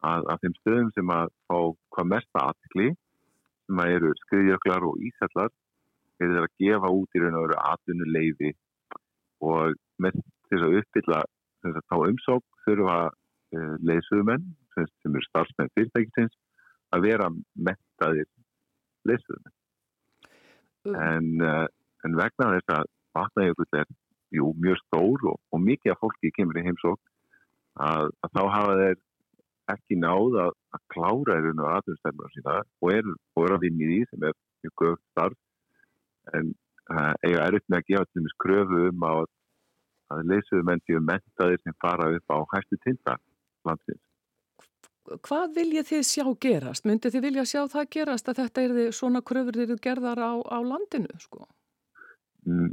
[0.05, 1.57] að, að þeim stöðum sem að fá
[1.95, 2.89] hvað mesta aðtikli
[3.65, 5.49] sem að eru skriðjöklar og ísallar
[6.17, 8.51] þeir eru að gefa út í raun og veru atvinnuleifi
[9.49, 11.21] og með þess að uppbylla
[11.63, 12.99] þess að þá umsók þurfa
[13.89, 14.45] leysuðumenn
[14.75, 16.37] sem, sem eru starfsmenn fyrirtækisins
[16.91, 18.29] að vera mettaðir
[19.09, 19.55] leysuðumenn
[20.91, 20.97] uh.
[21.07, 21.67] en uh,
[22.05, 23.87] en vegna þess að vatnajökull er
[24.35, 26.99] jú, mjög stór og, og mikið af fólki kemur í heimsók
[27.79, 28.99] að, að þá hafa þeir
[29.75, 33.11] ekki náð að, að klára erun og aðunstæðunar sína og er,
[33.43, 36.53] er að vinni því sem er mjög gögt starf en
[36.91, 39.25] uh, eiga erut með að gefa til þess kröfu um að,
[40.15, 43.17] að leysuðu menn séu mentaðir sem fara upp á hæstu tinda
[43.67, 44.03] landsins.
[45.09, 46.85] Hvað viljið þið sjá gerast?
[46.85, 50.31] Myndið þið vilja sjá það gerast að þetta er því svona kröfur þið gerðar á,
[50.45, 51.47] á landinu sko?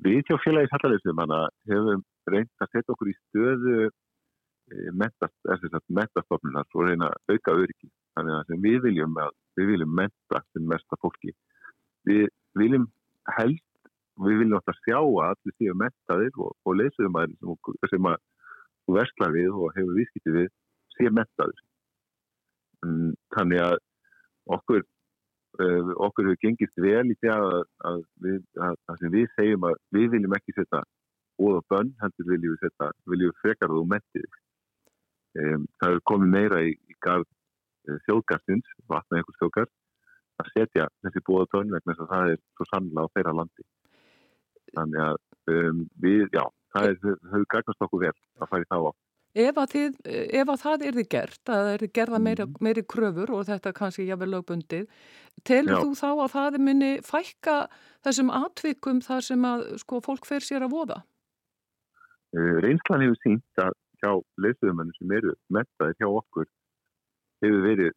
[0.05, 1.23] Við hjá félagi Sallarleysum
[1.69, 7.91] hefum reynd að setja okkur í stöðu eh, mentastofnunar og reyna að auka öryggi.
[8.17, 11.35] Þannig að við viljum, að, við viljum menta sem mesta fólki.
[12.09, 12.89] Við viljum
[13.37, 13.65] helst,
[14.25, 18.21] við viljum alltaf sjá að allir séu mentaðir og, og leysuðum að sem, sem að
[18.99, 20.53] versla við og hefur viðskiptið við
[20.97, 21.65] séu mentaðir.
[23.35, 23.77] Þannig að
[24.55, 24.85] okkur
[25.63, 27.49] uh, okkur hefur gengist vel í því að,
[27.91, 30.83] að, við, að, að við segjum að við viljum ekki setja
[31.39, 36.33] óða bönn, heldur viljum við setja viljum við frekar þú mentið um, það hefur komið
[36.35, 39.75] meira í, í garð uh, þjóðgastins vatna einhvers þjóðgast
[40.39, 43.65] að setja þessi bóða bönn vegna þess að það er svo sannlega á þeirra landi.
[44.77, 45.17] Þannig að
[45.55, 48.91] um, við, já, það hefur gagnast okkur vel að fara í þá á
[49.39, 49.99] Ef að, þið,
[50.41, 52.65] ef að það er þið gert, að það er þið gerða meiri, mhm.
[52.67, 54.89] meiri kröfur og þetta kannski jáfnveg lögbundið,
[55.47, 55.83] telur Já.
[55.85, 57.57] þú þá að það muni fækka
[58.07, 60.99] þessum atvikum þar sem að sko, fólk fer sér að voða?
[62.37, 64.11] Eh, reynslan hefur sínt að hjá
[64.43, 66.49] lesuðumennu sem eru mettaði hjá okkur
[67.45, 67.95] hefur verið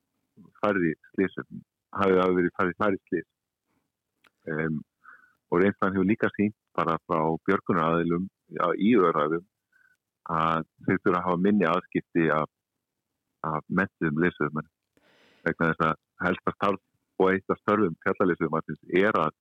[0.61, 1.61] farið slísum,
[1.97, 3.29] hafið verið farið farið slís.
[4.51, 4.79] Um,
[5.51, 8.29] og reynslan hefur líka sínt bara frá björgunaraðilum
[8.79, 9.43] í öðraðum
[10.29, 12.49] að þau þurfa að hafa minni aðskipti af,
[13.47, 14.69] af mentum lesuðumenn
[15.45, 15.95] vegna þess að
[16.25, 19.33] helsta starf og eitt af störfum fjallalýsuðumartins er að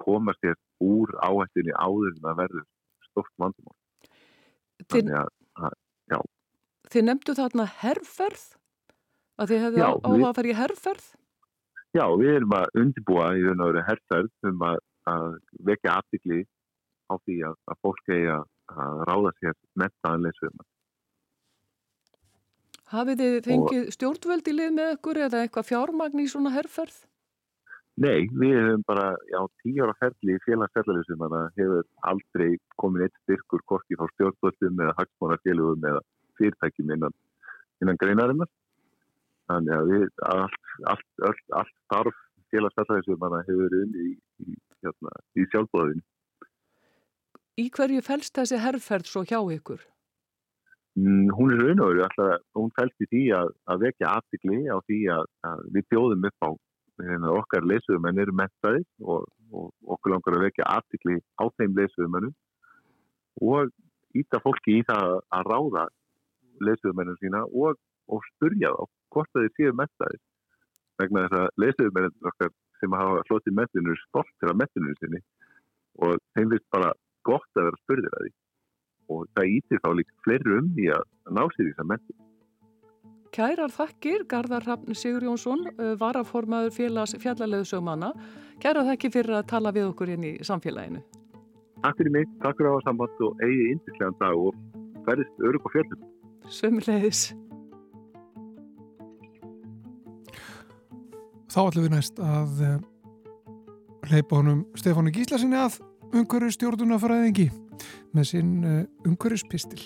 [0.00, 2.66] koma sér úr áhættinni áður en að verður
[3.08, 3.78] stórt vandumál
[4.90, 5.74] Þannig að, að
[6.10, 6.18] já.
[6.90, 8.46] Þið nefndu þarna herrferð
[9.38, 11.06] að þið hefðu á, á að fara í herrferð
[11.94, 15.28] Já, við erum að undibúa í raun og veru herrferð um að, að
[15.68, 16.40] vekja aftikli
[17.06, 20.62] á því að, að fólk eigi að að ráða sér mentaðan leysum.
[22.94, 26.98] Hafið þið fengið stjórnvöld í lið með ykkur eða eitthvað fjármagn í svona herrferð?
[27.94, 32.48] Nei, við hefum bara, já, tíu ára ferli í félagsferðarleysum að hefur aldrei
[32.82, 36.00] komin eitt styrkur korki frá stjórnvöldum eða hagsmánarfélugum eða
[36.40, 37.14] fyrirtækjum innan,
[37.82, 38.50] innan greinarinnar.
[39.50, 40.60] Þannig að við, allt,
[40.90, 44.10] allt, allt, allt starf félagsferðarleysum hefur inn í,
[44.42, 46.04] í, hérna, í sjálfbóðinu.
[47.54, 49.82] Í hverju fælst þessi herrferð svo hjá ykkur?
[50.98, 54.58] Mm, hún er raun og veru alltaf, hún fælst í því að, að vekja aftikli
[54.70, 56.50] á því að, að við bjóðum upp á
[57.34, 62.34] okkar lesuðum en eru mettaði og, og, okkur langar að vekja aðtikli á þeim lesuðumönnum
[63.42, 63.72] og
[64.14, 65.86] íta fólki í það að ráða
[66.62, 68.84] lesuðumönnum sína og, og spurja þá
[69.14, 70.20] hvort það er síðan mestaði
[71.02, 75.22] vegna þess að lesuðumönnum okkar sem hafa flotið mettinu stoltir af mettinu sinni
[76.06, 76.94] og þeim finnst bara
[77.26, 78.32] gott að vera spurðir að því
[79.14, 81.02] og það ítir þá líka fleiri um í að
[81.36, 82.20] ná sér í þess að mettinu.
[83.34, 85.66] Kærar þakkir, Garðar Hrafn Sigur Jónsson,
[85.98, 88.12] varaformaður félags fjallarleðsögumanna.
[88.62, 91.02] Kærar þakkir fyrir að tala við okkur inn í samfélaginu.
[91.82, 94.54] Takk fyrir mig, takk fyrir á samband og eigi índislegan dag og
[95.04, 96.04] ferðist örug og fjallum.
[96.48, 97.24] Svömmulegis.
[101.50, 102.62] Þá ætlum við næst að
[104.10, 105.80] leipa honum Stefánu Gíslasinni að
[106.14, 107.50] umhverju stjórnunafræðingi
[108.14, 108.56] með sinn
[109.04, 109.82] umhverju spistil.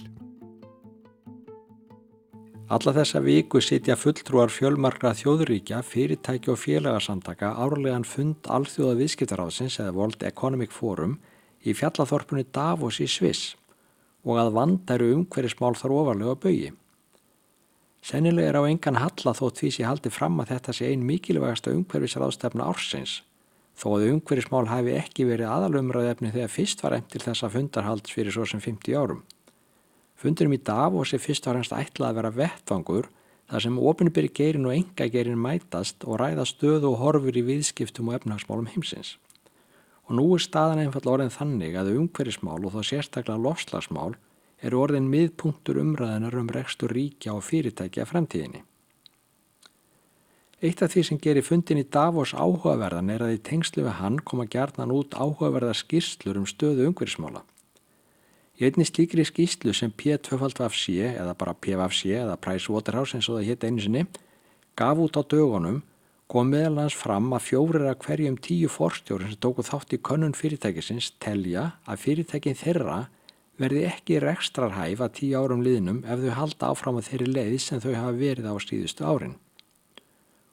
[2.69, 9.95] Alla þessa viku sitja fulltrúar fjölmarkra þjóðuríkja, fyrirtæki og félagarsamtaka árlegan fund alþjóða viðskiptaráðsins eða
[9.97, 11.15] World Economic Forum
[11.65, 13.55] í fjallathorpunni Davos í Sviss
[14.29, 16.69] og að vandæru umhverjismál þar ofarlega bögi.
[18.05, 21.73] Sennilega er á engan halla þótt því sé haldi fram að þetta sé einn mikilvægasta
[21.73, 23.23] umhverfisráðstefna ársins,
[23.79, 28.47] þó að umhverfismál hafi ekki verið aðalumræðefni þegar fyrst var til þessa fundarhalds fyrir svo
[28.51, 29.23] sem 50 árum.
[30.19, 33.07] Fundurum í Davos er fyrst og fremst ætlað að vera vettfangur
[33.49, 38.11] þar sem ofinbyrgi geirin og enga geirin mætast og ræða stöðu og horfur í viðskiptum
[38.11, 39.15] og efnahagsmálum heimsins.
[40.09, 44.17] Og nú er staðan einfall orðin þannig að umhverjismál og þá sérstaklega lofslagsmál
[44.59, 48.65] eru orðin miðpunktur umræðinar um rekstur ríkja og fyrirtækja fremtíðinni.
[50.59, 54.17] Eitt af því sem gerir fundin í Davos áhugaverðan er að í tengslu við hann
[54.27, 57.45] koma gerðnan út áhugaverðar skýrslur um stöðu umhverjismála.
[58.59, 63.69] Í einni slíkri skýslu sem P2FC eða bara PVC eða Pricewaterhouse eins og það hétt
[63.69, 64.05] einu sinni
[64.75, 65.85] gaf út á dögunum
[66.27, 71.15] kom meðalans fram að fjórir að hverjum tíu forstjórin sem tóku þátt í könnun fyrirtækisins
[71.23, 73.05] telja að fyrirtækin þeirra
[73.63, 77.85] verði ekki rekstrarhæf að tíu árum liðnum ef þau halda áfram að þeirri leiði sem
[77.85, 79.39] þau hafa verið á síðustu árin.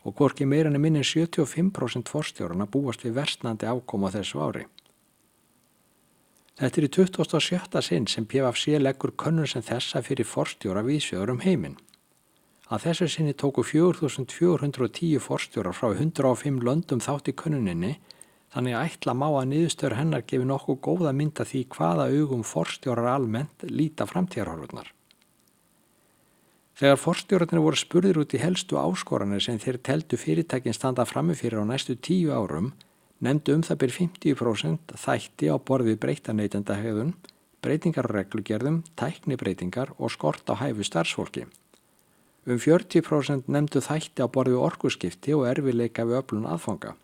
[0.05, 4.65] Og hvorki meirinni minni 75% forstjórana búast við versnandi ákoma þessu ári.
[6.55, 7.81] Þetta er í 27.
[7.83, 11.75] sinn sem PFC leggur könnun sem þessa fyrir forstjóra vísfjöður um heiminn.
[12.71, 17.91] Að þessu sinni tóku 4410 forstjórar frá 105 löndum þátt í könnuninni
[18.55, 23.11] þannig að ætla má að niðurstöður hennar gefi nokkuð góða mynda því hvaða augum forstjórar
[23.17, 24.87] almennt líta framtíðarhorfurnar.
[26.75, 31.65] Þegar forstjórarnir voru spurðir út í helstu áskoranir sem þeir teldu fyrirtækin standa framifyrir á
[31.67, 32.73] næstu tíu árum
[33.23, 37.13] nefndu um það byrj 50% þætti á borðið breyta neytendahegðun,
[37.63, 41.45] breytingar á reglugerðum, tæknibreitingar og skort á hæfu starfsfólki.
[42.45, 46.97] Um 40% nefndu þætti á borðið orkuskipti og erfileika við öflun aðfanga.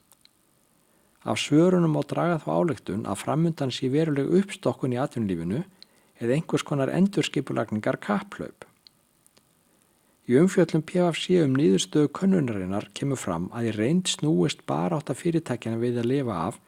[1.23, 5.63] Af svörunum á draga þá álegtun að framundan sé veruleg uppstokkun í atvinnlífinu
[6.19, 8.65] eða einhvers konar endurskipulagningar kapplaup.
[10.31, 15.97] Í umfjöllum PFC um nýðurstöðu könnunarinnar kemur fram að í reynd snúist að fyrirtækjana við
[15.99, 16.59] að lifa af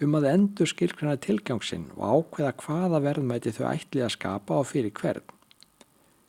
[0.00, 4.94] um að endur skilgrana tilgangsinn og ákveða hvaða verðmæti þau ætli að skapa á fyrir
[4.96, 5.26] hvern.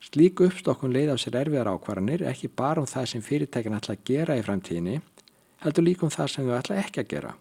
[0.03, 4.03] Slík uppstokkun leið af sér erfiðar ákvarðanir ekki bara um það sem fyrirtækjana ætla að
[4.11, 4.97] gera í framtíðinni,
[5.63, 7.31] heldur líka um það sem þau ætla ekki að gera.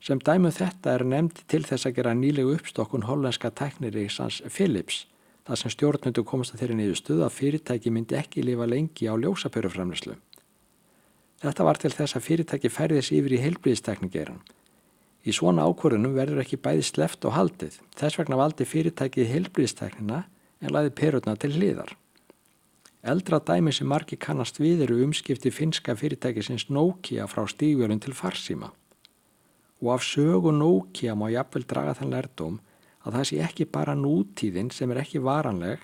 [0.00, 5.04] Sem dæmum þetta er nefnd til þess að gera nýlegu uppstokkun hollenska tækniríksans Philips
[5.46, 10.16] þar sem stjórnundu komast að þeirri niðurstuð að fyrirtæki myndi ekki lifa lengi á ljósapöruframlislu.
[11.42, 14.40] Þetta var til þess að fyrirtæki færðis yfir í heilbríðistekningeran.
[15.26, 20.24] Í svona ákvörðunum verður ekki bæði sleft og haldið, þess vegna valdi fyrirtækið heilbríðisteknina
[20.62, 21.92] en laði perutna til hliðar.
[23.06, 28.72] Eldra dæmi sem margi kannast við eru umskipti finska fyrirtækisins Nokia frá stígverun til farsíma.
[29.82, 32.56] Og af sögu Nokia má jafnvel draga þann lærdóm
[33.06, 35.80] að það sé ekki bara nútíðin sem er ekki varanleg,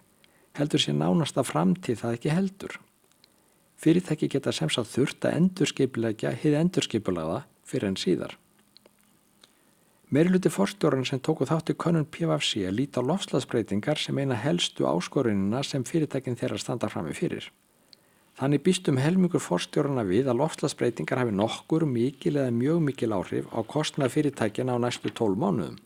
[0.59, 2.79] heldur sé nánasta framtíð það ekki heldur.
[3.83, 8.37] Fyrirtæki geta sem sagt þurft að endurskipulegja hið endurskipulaða fyrir en síðar.
[10.13, 15.87] Meiriluti forstjórun sem tóku þátti konun PFC líti á lofslagsbreytingar sem eina helstu áskorunina sem
[15.89, 17.47] fyrirtækin þeirra standa frammi fyrir.
[18.37, 23.61] Þannig býstum helmingur forstjóruna við að lofslagsbreytingar hafi nokkur mikil eða mjög mikil áhrif á
[23.65, 25.81] kostnað fyrirtækina á næstu tól mánuðum.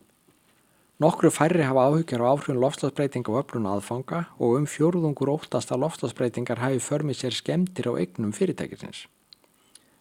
[0.96, 5.82] Nokkru færri hafa áhyggjur á áhrifin lofslagsbreytinga og öflun aðfanga og um fjórðungur óttast að
[5.82, 9.02] lofslagsbreytingar hafi förmið sér skemdir á eignum fyrirtækisins.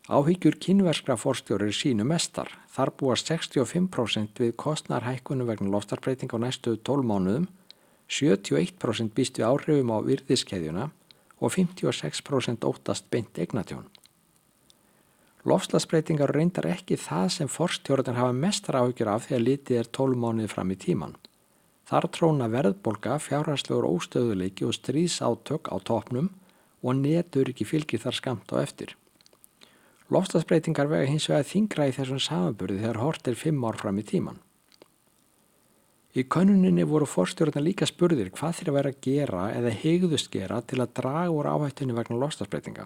[0.07, 2.47] Áhyggjur kynverskra forstjóri er sínu mestar.
[2.71, 7.49] Þar búa 65% við kostnarhækkunum vegna lofslagsbreytinga á næstu 12 mánuðum,
[8.07, 10.89] 71% býst við áhrifum á virðiskeðjuna
[11.43, 13.83] og 56% óttast beint eignatjón.
[15.45, 20.49] Lofslagsbreytingar reyndar ekki það sem forstjórnir hafa mestar áhugjur af þegar litið er 12 mánuði
[20.49, 21.13] fram í tíman.
[21.85, 26.31] Þar tróna verðbolga, fjárhærslegur óstöðuleiki og stríðsátök á topnum
[26.81, 28.95] og netur ekki fylgir þar skamt á eftir.
[30.09, 34.07] Lofslagsbreytingar vega hins vega þingra í þessum samanburði þegar hort er 5 ár fram í
[34.09, 34.41] tíman.
[36.15, 40.61] Í könuninni voru forstjórnir líka spurðir hvað þeir að vera að gera eða hegðust gera
[40.65, 42.85] til að draga úr áhættunni vegna lofslagsbreytinga.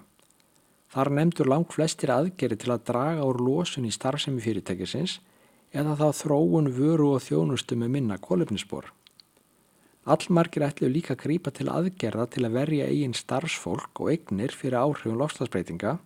[0.89, 5.19] Þar nefndur langt flestir aðgeri til að draga úr losun í starfsemi fyrirtækisins
[5.69, 8.87] eða þá þróun vöru og þjónustu með minna kólefnisspor.
[10.09, 14.79] Allmargir ætlu líka að grýpa til aðgerða til að verja eigin starfsfólk og eignir fyrir
[14.81, 15.99] áhrifun lofslagsbreytinga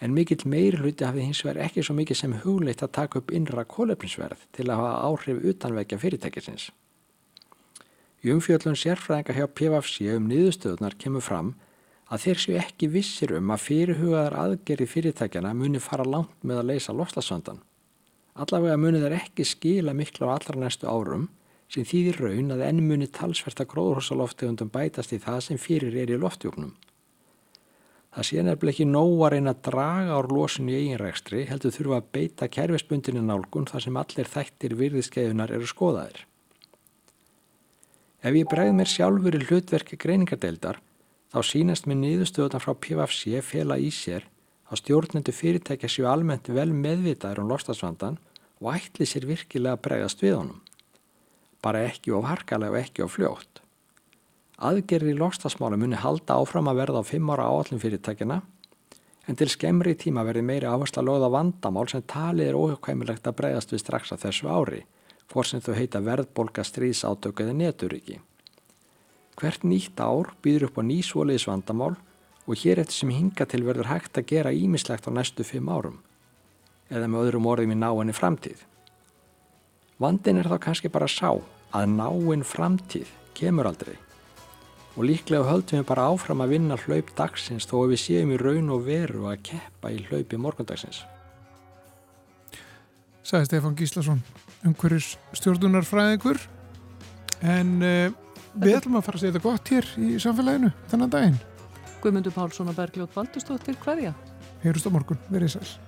[0.00, 3.32] en mikill meiri hluti hafi hins vegar ekki svo mikið sem hugleitt að taka upp
[3.34, 6.70] innra kólefnisverð til að hafa áhrif utanvekja fyrirtækisins.
[8.22, 11.54] Í umfjöldun sérfræðinga hjá PFC um niðurstöðunar kemur fram
[12.06, 16.68] að þeir séu ekki vissir um að fyrirhugaðar aðgerri fyrirtækjana muni fara langt með að
[16.70, 17.58] leysa lofslagsvandan.
[18.36, 21.28] Allavega muni þeir ekki skila miklu á allra næstu árum
[21.72, 26.20] sem þýðir raun að enn muni talsverta gróðurhúsaloftegundum bætast í það sem fyrir er í
[26.20, 26.76] loftjóknum.
[28.16, 31.98] Það sé nefnileg ekki nóg að reyna að draga ár losin í eiginrækstri heldur þurfa
[31.98, 36.22] að beita kerfisbundinu nálgun þar sem allir þættir virðiskeiðunar eru skoðaðir.
[38.22, 40.80] Ef ég bregð mér sjálfur í hlutverki greiningardeildar
[41.36, 44.24] þá sínast með niðurstöðuna frá PFC fela í sér
[44.72, 48.16] að stjórnendu fyrirtækja séu almennt vel meðvitaður um lofstafsvandan
[48.62, 50.62] og ætli sér virkilega að bregðast við honum.
[51.60, 53.60] Bara ekki of harkalega og ekki of fljótt.
[54.56, 58.38] Aðgerri í lofstafsmála muni halda áfram að verða á fimm ára áallum fyrirtækjana
[59.28, 63.74] en til skemmri tíma verði meiri áhersla lögða vandamál sem talið er óhugkvæmilegt að bregðast
[63.74, 64.80] við strax að þessu ári,
[65.28, 68.22] fór sem þau heita verðbolga stríðsátökuði neturiki.
[69.36, 71.94] Hvert nýtt ár býður upp á nýsvoliðis vandamál
[72.46, 75.98] og hér eftir sem hinga til verður hægt að gera ímislegt á næstu fimm árum,
[76.88, 78.64] eða með öðrum orðum í náinni framtíð.
[80.00, 81.36] Vandin er þá kannski bara sá
[81.76, 83.96] að náinn framtíð kemur aldrei
[84.96, 88.38] og líklega höldum við bara áfram að vinna hlaup dagsins þó að við séum í
[88.40, 91.02] raun og veru að keppa í hlaupi morgundagsins.
[93.26, 94.22] Sæði Stefán Gíslason,
[94.64, 96.40] umhverjus stjórnunarfræðingur
[97.44, 98.14] en uh,
[98.56, 101.36] Við ætlum að fara að segja þetta gott hér í samfélaginu þennan daginn.
[102.00, 104.14] Guðmundur Pálsson og Bergljótt Valdustóttir, hverja?
[104.62, 105.85] Heyrust á morgun, verið sæl.